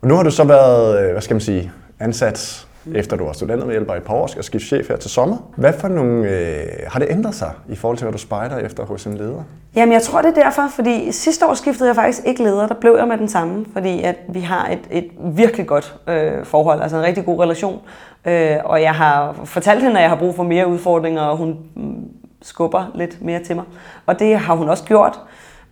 Nu 0.03 0.15
har 0.15 0.23
du 0.23 0.31
så 0.31 0.45
været, 0.45 1.05
øh, 1.05 1.13
hvad 1.13 1.23
skal 1.23 1.35
man 1.35 1.41
sige, 1.41 1.73
ansat 2.01 2.66
efter 2.95 3.17
du 3.17 3.25
var 3.25 3.33
studentermedhjælper 3.33 3.95
i 3.95 3.97
et 3.97 4.03
par 4.03 4.15
år, 4.15 4.27
skal 4.27 4.45
skifte 4.45 4.67
chef 4.67 4.89
her 4.89 4.97
til 4.97 5.11
sommer. 5.11 5.37
Hvad 5.57 5.73
for 5.73 5.89
nogle, 5.89 6.31
øh, 6.31 6.67
har 6.87 6.99
det 6.99 7.09
ændret 7.11 7.35
sig 7.35 7.51
i 7.69 7.77
forhold 7.77 7.99
til, 7.99 8.05
hvad 8.05 8.13
du 8.13 8.19
spejder 8.19 8.59
efter 8.59 8.85
hos 8.85 9.07
en 9.07 9.17
leder? 9.17 9.43
Jamen, 9.77 9.93
jeg 9.93 10.03
tror, 10.03 10.23
det 10.23 10.39
er 10.39 10.43
derfor, 10.43 10.63
fordi 10.75 11.13
sidste 11.13 11.47
år 11.47 11.55
skiftede 11.55 11.89
jeg 11.89 11.97
faktisk 11.97 12.23
ikke 12.27 12.43
leder. 12.43 12.67
Der 12.67 12.75
blev 12.75 12.97
jeg 12.99 13.09
med 13.09 13.19
den 13.19 13.29
samme, 13.29 13.67
fordi 13.73 14.03
at 14.03 14.17
vi 14.29 14.41
har 14.41 14.69
et, 14.69 14.81
et 14.91 15.11
virkelig 15.19 15.67
godt 15.67 15.97
øh, 16.09 16.45
forhold, 16.45 16.83
altså 16.83 16.97
en 16.97 17.03
rigtig 17.03 17.25
god 17.25 17.41
relation. 17.41 17.81
Øh, 18.27 18.57
og 18.65 18.83
jeg 18.83 18.95
har 18.95 19.37
fortalt 19.45 19.83
hende, 19.83 19.97
at 19.97 20.03
jeg 20.03 20.11
har 20.11 20.17
brug 20.17 20.35
for 20.35 20.43
mere 20.43 20.67
udfordringer, 20.67 21.23
og 21.23 21.37
hun 21.37 21.57
mm, 21.75 22.09
skubber 22.43 22.93
lidt 22.95 23.23
mere 23.23 23.45
til 23.45 23.57
mig. 23.57 23.65
Og 24.07 24.19
det 24.19 24.39
har 24.39 24.55
hun 24.55 24.69
også 24.69 24.85
gjort. 24.85 25.21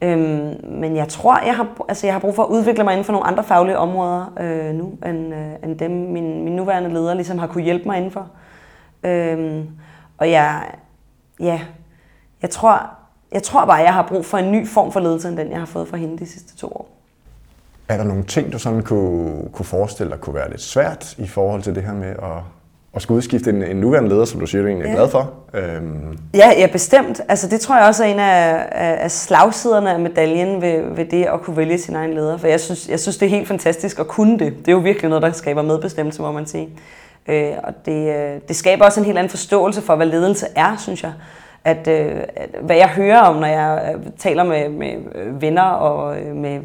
Øhm, 0.05 0.57
men 0.65 0.97
jeg 0.97 1.09
tror, 1.09 1.47
jeg 1.47 1.57
har, 1.57 1.85
altså 1.89 2.07
jeg 2.07 2.15
har 2.15 2.21
brug 2.21 2.35
for 2.35 2.43
at 2.43 2.49
udvikle 2.49 2.85
mig 2.85 2.93
inden 2.93 3.05
for 3.05 3.13
nogle 3.13 3.27
andre 3.27 3.45
faglige 3.45 3.79
områder 3.79 4.33
øh, 4.41 4.75
nu, 4.75 4.93
end, 5.07 5.35
øh, 5.35 5.53
end 5.65 5.79
dem 5.79 5.91
min, 5.91 6.45
min 6.45 6.57
nuværende 6.57 6.93
leder 6.93 7.15
ligesom 7.15 7.39
har 7.39 7.47
kunne 7.47 7.65
hjælpe 7.65 7.85
mig 7.85 7.97
indenfor. 7.97 8.29
Øhm, 9.05 9.69
og 10.19 10.31
jeg, 10.31 10.63
ja, 11.41 11.61
jeg 12.43 12.51
tror, 12.51 12.91
jeg 13.33 13.43
tror 13.43 13.65
bare, 13.65 13.77
jeg 13.77 13.95
har 13.95 14.07
brug 14.09 14.25
for 14.25 14.39
en 14.39 14.53
ny 14.53 14.69
form 14.69 14.93
for 14.93 15.01
ledelse, 15.01 15.29
end 15.29 15.37
den 15.37 15.51
jeg 15.51 15.59
har 15.59 15.67
fået 15.67 15.89
fra 15.89 15.97
hende 15.97 16.19
de 16.19 16.27
sidste 16.27 16.57
to 16.57 16.67
år. 16.67 16.89
Er 17.89 17.97
der 17.97 18.05
nogle 18.05 18.25
ting, 18.25 18.53
du 18.53 18.59
sådan 18.59 18.83
kunne, 18.83 19.49
kunne 19.53 19.67
forestille 19.67 20.13
dig 20.13 20.21
kunne 20.21 20.35
være 20.35 20.51
lidt 20.51 20.63
svært 20.63 21.19
i 21.19 21.27
forhold 21.27 21.63
til 21.63 21.75
det 21.75 21.83
her 21.83 21.95
med 21.95 22.09
at 22.09 22.43
at 22.95 23.03
skulle 23.03 23.17
udskifte 23.17 23.51
en, 23.51 23.63
en 23.63 23.77
nuværende 23.77 24.09
leder, 24.09 24.25
som 24.25 24.41
du 24.41 24.47
siger, 24.47 24.63
du 24.63 24.69
egentlig 24.69 24.87
er 24.87 24.91
ja. 24.91 24.97
glad 24.97 25.09
for. 25.09 25.33
Øhm. 25.55 26.19
Ja, 26.35 26.53
ja, 26.59 26.67
bestemt. 26.73 27.21
Altså, 27.29 27.49
det 27.49 27.61
tror 27.61 27.77
jeg 27.77 27.87
også 27.87 28.05
er 28.05 28.09
en 28.09 28.19
af, 28.19 28.67
af 28.73 29.11
slagsiderne 29.11 29.93
af 29.93 30.01
medaljen 30.01 30.63
ved, 30.63 30.83
ved 30.97 31.05
det 31.05 31.25
at 31.25 31.41
kunne 31.43 31.57
vælge 31.57 31.79
sin 31.79 31.95
egen 31.95 32.15
leder. 32.15 32.37
For 32.37 32.47
jeg 32.47 32.61
synes, 32.61 32.89
jeg 32.89 33.01
synes, 33.01 33.17
det 33.17 33.27
er 33.27 33.31
helt 33.31 33.49
fantastisk 33.49 33.99
at 33.99 34.09
kunne 34.09 34.39
det. 34.39 34.53
Det 34.59 34.69
er 34.69 34.73
jo 34.73 34.79
virkelig 34.79 35.09
noget, 35.09 35.23
der 35.23 35.33
skaber 35.33 35.63
medbestemmelse, 35.63 36.23
må 36.23 36.33
man 36.33 36.47
sige. 36.47 36.69
Øh, 37.29 37.53
og 37.63 37.73
det, 37.87 38.09
øh, 38.17 38.41
det 38.49 38.57
skaber 38.57 38.85
også 38.85 39.01
en 39.01 39.07
helt 39.07 39.19
anden 39.19 39.31
forståelse 39.31 39.83
for, 39.83 39.97
hvad 39.97 40.07
ledelse 40.07 40.47
er, 40.57 40.77
synes 40.79 41.03
jeg 41.03 41.13
at, 41.65 41.89
øh, 41.89 42.21
at 42.37 42.49
hvad 42.63 42.77
jeg 42.77 42.89
hører 42.89 43.21
om, 43.21 43.37
når 43.37 43.47
jeg 43.47 43.95
øh, 43.95 44.01
taler 44.19 44.45
med, 44.45 44.69
med 44.69 44.93
øh, 45.15 45.43
venner 45.43 45.63
og 45.63 46.17
øh, 46.19 46.37
med 46.37 46.61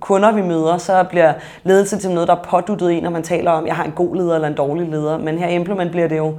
kunder, 0.00 0.32
vi 0.32 0.42
møder, 0.42 0.78
så 0.78 1.04
bliver 1.10 1.32
ledelse 1.64 1.98
til 1.98 2.10
noget, 2.10 2.28
der 2.28 2.34
er 2.34 2.42
påduttet 2.42 2.92
en, 2.92 3.02
når 3.02 3.10
man 3.10 3.22
taler 3.22 3.50
om, 3.50 3.66
jeg 3.66 3.76
har 3.76 3.84
en 3.84 3.92
god 3.92 4.16
leder 4.16 4.34
eller 4.34 4.48
en 4.48 4.54
dårlig 4.54 4.88
leder. 4.88 5.18
Men 5.18 5.38
her 5.38 5.48
i 5.48 5.54
Implement 5.54 5.90
bliver 5.90 6.08
det 6.08 6.16
jo, 6.16 6.34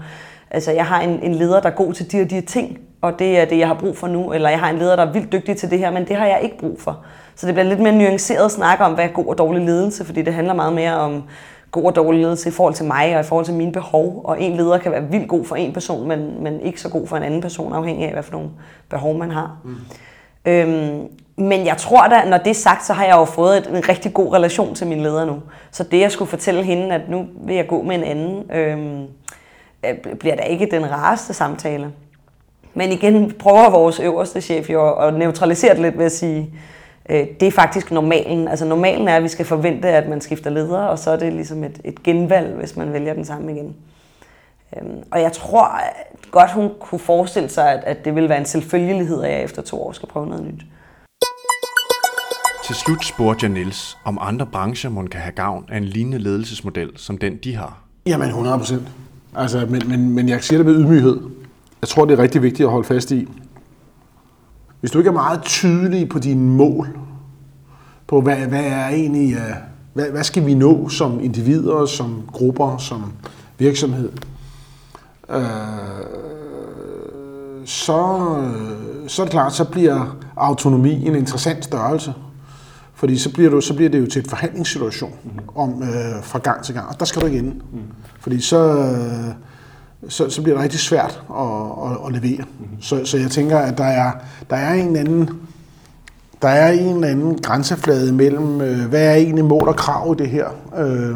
altså 0.51 0.71
jeg 0.71 0.85
har 0.85 1.01
en, 1.01 1.19
en 1.23 1.35
leder, 1.35 1.59
der 1.59 1.69
er 1.69 1.75
god 1.75 1.93
til 1.93 2.11
de 2.11 2.21
og 2.21 2.29
de 2.29 2.41
ting, 2.41 2.79
og 3.01 3.19
det 3.19 3.39
er 3.39 3.45
det, 3.45 3.59
jeg 3.59 3.67
har 3.67 3.75
brug 3.75 3.97
for 3.97 4.07
nu. 4.07 4.33
Eller 4.33 4.49
jeg 4.49 4.59
har 4.59 4.69
en 4.69 4.77
leder, 4.77 4.95
der 4.95 5.05
er 5.05 5.11
vildt 5.11 5.31
dygtig 5.31 5.57
til 5.57 5.71
det 5.71 5.79
her, 5.79 5.91
men 5.91 6.07
det 6.07 6.15
har 6.15 6.25
jeg 6.25 6.39
ikke 6.43 6.57
brug 6.57 6.81
for. 6.81 6.97
Så 7.35 7.47
det 7.47 7.55
bliver 7.55 7.65
lidt 7.65 7.79
mere 7.79 7.93
nuanceret 7.93 8.45
at 8.45 8.51
snakke 8.51 8.83
om, 8.83 8.93
hvad 8.93 9.05
er 9.05 9.09
god 9.09 9.25
og 9.25 9.37
dårlig 9.37 9.65
ledelse, 9.65 10.05
fordi 10.05 10.21
det 10.21 10.33
handler 10.33 10.53
meget 10.53 10.73
mere 10.73 10.95
om 10.95 11.23
god 11.71 11.83
og 11.83 11.95
dårlig 11.95 12.21
ledelse 12.21 12.49
i 12.49 12.51
forhold 12.51 12.73
til 12.73 12.85
mig 12.85 13.15
og 13.15 13.19
i 13.19 13.23
forhold 13.23 13.45
til 13.45 13.53
mine 13.53 13.71
behov. 13.71 14.21
Og 14.23 14.41
en 14.41 14.57
leder 14.57 14.77
kan 14.77 14.91
være 14.91 15.03
vildt 15.03 15.27
god 15.27 15.45
for 15.45 15.55
en 15.55 15.73
person, 15.73 16.07
men, 16.07 16.43
men 16.43 16.61
ikke 16.61 16.81
så 16.81 16.89
god 16.89 17.07
for 17.07 17.17
en 17.17 17.23
anden 17.23 17.41
person, 17.41 17.73
afhængig 17.73 18.05
af, 18.05 18.13
hvad 18.13 18.23
for 18.23 18.31
nogle 18.31 18.49
behov 18.89 19.17
man 19.17 19.31
har. 19.31 19.57
Mm. 19.63 19.75
Øhm, 20.45 21.07
men 21.35 21.65
jeg 21.65 21.77
tror 21.77 22.07
da, 22.07 22.29
når 22.29 22.37
det 22.37 22.49
er 22.49 22.53
sagt, 22.53 22.85
så 22.85 22.93
har 22.93 23.05
jeg 23.05 23.15
jo 23.15 23.25
fået 23.25 23.67
en 23.67 23.89
rigtig 23.89 24.13
god 24.13 24.33
relation 24.33 24.75
til 24.75 24.87
min 24.87 25.01
leder 25.01 25.25
nu. 25.25 25.41
Så 25.71 25.83
det, 25.83 25.99
jeg 25.99 26.11
skulle 26.11 26.29
fortælle 26.29 26.63
hende, 26.63 26.95
at 26.95 27.01
nu 27.09 27.25
vil 27.43 27.55
jeg 27.55 27.67
gå 27.67 27.81
med 27.81 27.95
en 27.95 28.03
anden, 28.03 28.51
øhm, 28.51 29.07
øh, 29.85 30.15
bliver 30.19 30.35
da 30.35 30.43
ikke 30.43 30.67
den 30.71 30.91
rareste 30.91 31.33
samtale. 31.33 31.91
Men 32.73 32.91
igen 32.91 33.31
prøver 33.39 33.69
vores 33.69 33.99
øverste 33.99 34.41
chef 34.41 34.69
jo 34.69 34.93
at 34.93 35.13
neutralisere 35.13 35.73
det 35.73 35.81
lidt 35.81 35.97
ved 35.97 36.05
at 36.05 36.11
sige, 36.11 36.53
det 37.09 37.43
er 37.43 37.51
faktisk 37.51 37.91
normalen. 37.91 38.47
Altså 38.47 38.65
normalen 38.65 39.07
er, 39.07 39.15
at 39.15 39.23
vi 39.23 39.27
skal 39.27 39.45
forvente, 39.45 39.87
at 39.87 40.09
man 40.09 40.21
skifter 40.21 40.49
leder, 40.49 40.79
og 40.79 40.99
så 40.99 41.11
er 41.11 41.17
det 41.17 41.33
ligesom 41.33 41.63
et, 41.63 41.81
et 41.83 42.03
genvalg, 42.03 42.55
hvis 42.55 42.75
man 42.75 42.93
vælger 42.93 43.13
den 43.13 43.25
samme 43.25 43.51
igen. 43.51 43.75
Øhm, 44.77 45.03
og 45.11 45.21
jeg 45.21 45.31
tror 45.31 45.81
godt, 46.31 46.51
hun 46.51 46.71
kunne 46.79 46.99
forestille 46.99 47.49
sig, 47.49 47.71
at, 47.73 47.83
at 47.83 48.05
det 48.05 48.15
ville 48.15 48.29
være 48.29 48.39
en 48.39 48.45
selvfølgelighed, 48.45 49.23
at 49.23 49.31
jeg 49.31 49.43
efter 49.43 49.61
to 49.61 49.83
år 49.83 49.91
skal 49.91 50.09
prøve 50.09 50.27
noget 50.27 50.45
nyt. 50.45 50.65
Til 52.65 52.75
slut 52.75 53.05
spurgte 53.05 53.45
jeg 53.45 53.53
Niels, 53.53 53.97
om 54.05 54.17
andre 54.21 54.45
brancher 54.45 54.89
må 54.89 55.07
kan 55.07 55.21
have 55.21 55.31
gavn 55.31 55.65
af 55.71 55.77
en 55.77 55.83
lignende 55.83 56.17
ledelsesmodel, 56.17 56.91
som 56.95 57.17
den 57.17 57.37
de 57.37 57.55
har. 57.55 57.81
Jamen 58.05 58.27
100 58.27 58.57
procent. 58.57 58.87
Altså, 59.35 59.65
men, 59.69 59.81
men, 59.87 60.09
men 60.09 60.29
jeg 60.29 60.43
siger 60.43 60.57
det 60.57 60.65
med 60.65 60.75
ydmyghed. 60.75 61.19
Jeg 61.81 61.87
tror, 61.87 62.05
det 62.05 62.19
er 62.19 62.23
rigtig 62.23 62.41
vigtigt 62.41 62.65
at 62.65 62.71
holde 62.71 62.87
fast 62.87 63.11
i, 63.11 63.27
hvis 64.79 64.91
du 64.91 64.97
ikke 64.97 65.07
er 65.07 65.13
meget 65.13 65.41
tydelig 65.43 66.09
på 66.09 66.19
dine 66.19 66.49
mål, 66.49 66.99
på 68.07 68.21
hvad, 68.21 68.37
hvad 68.37 68.63
er 68.63 68.87
egentlig, 68.87 69.35
uh, 69.35 69.55
hvad, 69.93 70.05
hvad 70.05 70.23
skal 70.23 70.45
vi 70.45 70.53
nå 70.53 70.89
som 70.89 71.19
individer, 71.19 71.85
som 71.85 72.23
grupper, 72.31 72.77
som 72.77 73.13
virksomhed, 73.57 74.09
uh, 75.29 75.35
så, 77.65 78.27
så 79.07 79.21
er 79.21 79.25
det 79.25 79.31
klart, 79.31 79.53
så 79.53 79.65
bliver 79.65 80.17
autonomi 80.37 81.07
en 81.07 81.15
interessant 81.15 81.65
størrelse. 81.65 82.13
Fordi 82.93 83.17
så 83.17 83.33
bliver, 83.33 83.49
du, 83.49 83.61
så 83.61 83.75
bliver 83.75 83.89
det 83.89 83.99
jo 83.99 84.05
til 84.05 84.19
et 84.19 84.27
forhandlingssituation 84.27 85.13
om, 85.55 85.83
øh, 85.83 86.23
fra 86.23 86.39
gang 86.39 86.63
til 86.63 86.75
gang, 86.75 86.89
og 86.89 86.99
der 86.99 87.05
skal 87.05 87.21
du 87.21 87.25
ikke 87.25 87.39
ende. 87.39 87.51
Mm. 87.51 87.79
Fordi 88.19 88.41
så, 88.41 88.57
øh, 88.57 89.33
så, 90.07 90.29
så 90.29 90.41
bliver 90.41 90.55
det 90.55 90.63
rigtig 90.63 90.79
svært 90.79 91.21
at, 91.29 91.45
at, 91.85 91.97
at 92.07 92.21
levere. 92.21 92.45
Mm-hmm. 92.59 92.81
Så, 92.81 93.05
så 93.05 93.17
jeg 93.17 93.31
tænker, 93.31 93.57
at 93.57 93.77
der 93.77 93.83
er, 93.83 94.11
der 94.49 94.55
er 94.55 94.73
en 94.73 94.95
anden 94.95 95.29
der 96.41 96.47
er 96.47 96.71
en 96.71 96.95
eller 96.95 97.07
anden 97.07 97.37
grænseflade 97.41 98.13
mellem, 98.13 98.61
øh, 98.61 98.85
hvad 98.89 99.07
er 99.07 99.13
egentlig 99.13 99.45
mål 99.45 99.67
og 99.67 99.75
krav 99.75 100.15
i 100.19 100.23
det 100.23 100.29
her. 100.29 100.47
Øh, 100.77 101.15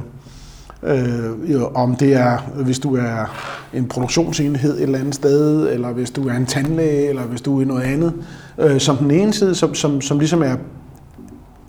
øh, 0.84 1.52
jo, 1.52 1.68
om 1.76 1.96
det 1.96 2.14
er, 2.14 2.38
hvis 2.64 2.80
du 2.80 2.96
er 2.96 3.36
en 3.74 3.88
produktionsenhed 3.88 4.78
et 4.78 4.84
eller 4.84 5.00
andet 5.00 5.16
sted, 5.16 5.74
eller 5.74 5.92
hvis 5.92 6.12
du 6.12 6.28
er 6.28 6.34
en 6.34 6.46
tandlæge, 6.46 7.10
eller 7.10 7.22
hvis 7.22 7.42
du 7.42 7.62
er 7.62 7.66
noget 7.66 7.84
andet, 7.84 8.14
øh, 8.58 8.80
som 8.80 8.98
den 8.98 9.12
ene 9.12 9.34
side, 9.34 9.56
som, 9.56 9.76
som, 9.76 10.02
som 10.02 10.20
ligesom 10.20 10.44
er, 10.44 10.56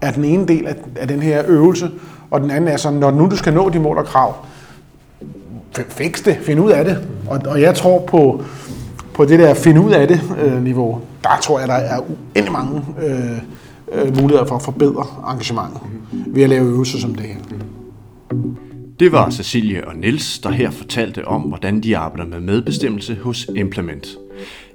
er 0.01 0.11
den 0.11 0.25
ene 0.25 0.47
del 0.47 0.67
af, 0.67 0.77
af 0.97 1.09
den 1.09 1.23
her 1.23 1.43
øvelse, 1.47 1.91
og 2.31 2.41
den 2.41 2.51
anden 2.51 2.69
er 2.69 2.77
sådan, 2.77 2.99
når 2.99 3.11
nu 3.11 3.29
du 3.31 3.37
skal 3.37 3.55
nå 3.55 3.69
de 3.69 3.79
mål 3.79 3.99
og 3.99 4.07
krav, 4.07 4.35
fikse 5.89 6.25
det, 6.25 6.39
finde 6.43 6.63
ud 6.63 6.71
af 6.71 6.85
det. 6.85 7.09
Og, 7.29 7.41
og 7.47 7.61
jeg 7.61 7.75
tror 7.75 8.05
på, 8.07 8.43
på 9.15 9.25
det 9.25 9.39
der 9.39 9.55
finde 9.55 9.81
ud 9.81 9.93
af 9.93 10.09
det 10.09 10.21
øh, 10.43 10.63
niveau, 10.63 11.01
der 11.23 11.39
tror 11.43 11.59
jeg, 11.59 11.69
der 11.69 11.75
er 11.75 11.99
uendelig 11.99 12.53
mange 12.53 12.83
øh, 13.03 13.39
øh, 13.93 14.17
muligheder 14.17 14.47
for 14.47 14.57
at 14.57 14.63
forbedre 14.63 15.07
engagementet 15.31 15.81
ved 16.27 16.43
at 16.43 16.49
lave 16.49 16.65
øvelser 16.65 16.99
som 16.99 17.15
det 17.15 17.27
her. 17.27 17.37
Det 19.01 19.13
var 19.13 19.31
Cecilie 19.31 19.89
og 19.89 19.97
Nils 19.97 20.39
der 20.39 20.51
her 20.51 20.71
fortalte 20.71 21.29
om, 21.29 21.43
hvordan 21.43 21.81
de 21.81 21.97
arbejder 21.97 22.31
med 22.31 22.41
medbestemmelse 22.41 23.19
hos 23.23 23.47
Implement. 23.57 24.07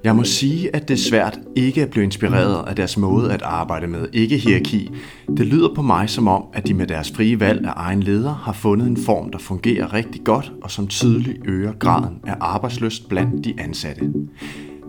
Jeg 0.04 0.16
må 0.16 0.24
sige, 0.24 0.76
at 0.76 0.88
det 0.88 0.94
er 0.94 1.10
svært 1.10 1.40
ikke 1.56 1.82
at 1.82 1.90
blive 1.90 2.04
inspireret 2.04 2.68
af 2.68 2.76
deres 2.76 2.98
måde 2.98 3.34
at 3.34 3.42
arbejde 3.42 3.88
med 3.88 4.08
ikke-hierarki. 4.14 4.92
Det 5.38 5.46
lyder 5.46 5.74
på 5.76 5.82
mig 5.82 6.10
som 6.10 6.28
om, 6.28 6.44
at 6.54 6.68
de 6.68 6.74
med 6.74 6.88
deres 6.88 7.12
frie 7.12 7.40
valg 7.40 7.66
af 7.66 7.74
egen 7.76 8.04
leder 8.04 8.34
har 8.34 8.54
fundet 8.54 8.88
en 8.88 8.98
form, 8.98 9.32
der 9.32 9.40
fungerer 9.40 9.94
rigtig 9.94 10.24
godt 10.24 10.52
og 10.62 10.72
som 10.72 10.88
tydeligt 10.88 11.38
øger 11.46 11.74
graden 11.74 12.16
af 12.28 12.36
arbejdsløst 12.40 13.10
blandt 13.10 13.46
de 13.46 13.54
ansatte. 13.58 14.14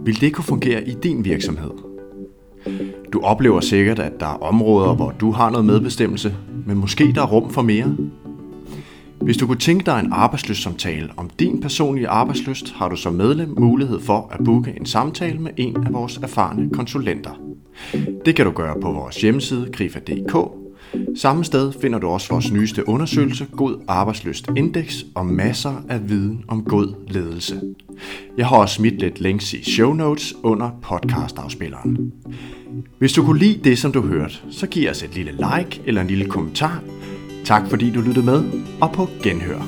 Vil 0.04 0.20
det 0.20 0.32
kunne 0.32 0.44
fungere 0.44 0.88
i 0.88 0.94
din 1.02 1.24
virksomhed? 1.24 1.70
Du 3.12 3.20
oplever 3.20 3.60
sikkert, 3.60 3.98
at 3.98 4.20
der 4.20 4.26
er 4.26 4.42
områder, 4.42 4.94
hvor 4.94 5.14
du 5.20 5.30
har 5.30 5.50
noget 5.50 5.66
medbestemmelse, 5.66 6.34
men 6.66 6.76
måske 6.76 7.12
der 7.14 7.22
er 7.22 7.26
rum 7.26 7.50
for 7.50 7.62
mere. 7.62 7.96
Hvis 9.20 9.36
du 9.36 9.46
kunne 9.46 9.58
tænke 9.58 9.86
dig 9.86 10.00
en 10.00 10.12
arbejdsløssamtale 10.12 11.10
om 11.16 11.30
din 11.38 11.60
personlige 11.60 12.08
arbejdsløst, 12.08 12.72
har 12.72 12.88
du 12.88 12.96
som 12.96 13.14
medlem 13.14 13.54
mulighed 13.58 14.00
for 14.00 14.28
at 14.32 14.44
booke 14.44 14.74
en 14.76 14.86
samtale 14.86 15.38
med 15.38 15.50
en 15.56 15.76
af 15.86 15.92
vores 15.92 16.16
erfarne 16.16 16.70
konsulenter. 16.70 17.40
Det 18.24 18.36
kan 18.36 18.44
du 18.44 18.50
gøre 18.50 18.74
på 18.80 18.92
vores 18.92 19.16
hjemmeside 19.16 19.68
grifa.dk. 19.72 20.36
Samme 21.16 21.44
sted 21.44 21.72
finder 21.80 21.98
du 21.98 22.06
også 22.08 22.28
vores 22.30 22.52
nyeste 22.52 22.88
undersøgelse 22.88 23.46
God 23.56 23.82
Arbejdsløst 23.88 24.50
Index 24.56 25.02
og 25.14 25.26
masser 25.26 25.84
af 25.88 26.08
viden 26.08 26.44
om 26.48 26.64
god 26.64 26.94
ledelse. 27.08 27.60
Jeg 28.36 28.46
har 28.46 28.56
også 28.56 28.74
smidt 28.74 28.98
lidt 28.98 29.20
links 29.20 29.54
i 29.54 29.70
show 29.70 29.92
notes 29.92 30.34
under 30.42 30.70
podcastafspilleren. 30.82 32.12
Hvis 32.98 33.12
du 33.12 33.24
kunne 33.24 33.38
lide 33.38 33.60
det, 33.64 33.78
som 33.78 33.92
du 33.92 34.00
hørte, 34.00 34.34
så 34.50 34.66
giv 34.66 34.90
os 34.90 35.02
et 35.02 35.14
lille 35.14 35.32
like 35.32 35.82
eller 35.84 36.00
en 36.00 36.06
lille 36.06 36.24
kommentar. 36.24 36.82
Tak 37.44 37.70
fordi 37.70 37.90
du 37.90 38.00
lyttede 38.00 38.26
med, 38.26 38.44
og 38.80 38.92
på 38.92 39.08
genhør. 39.22 39.60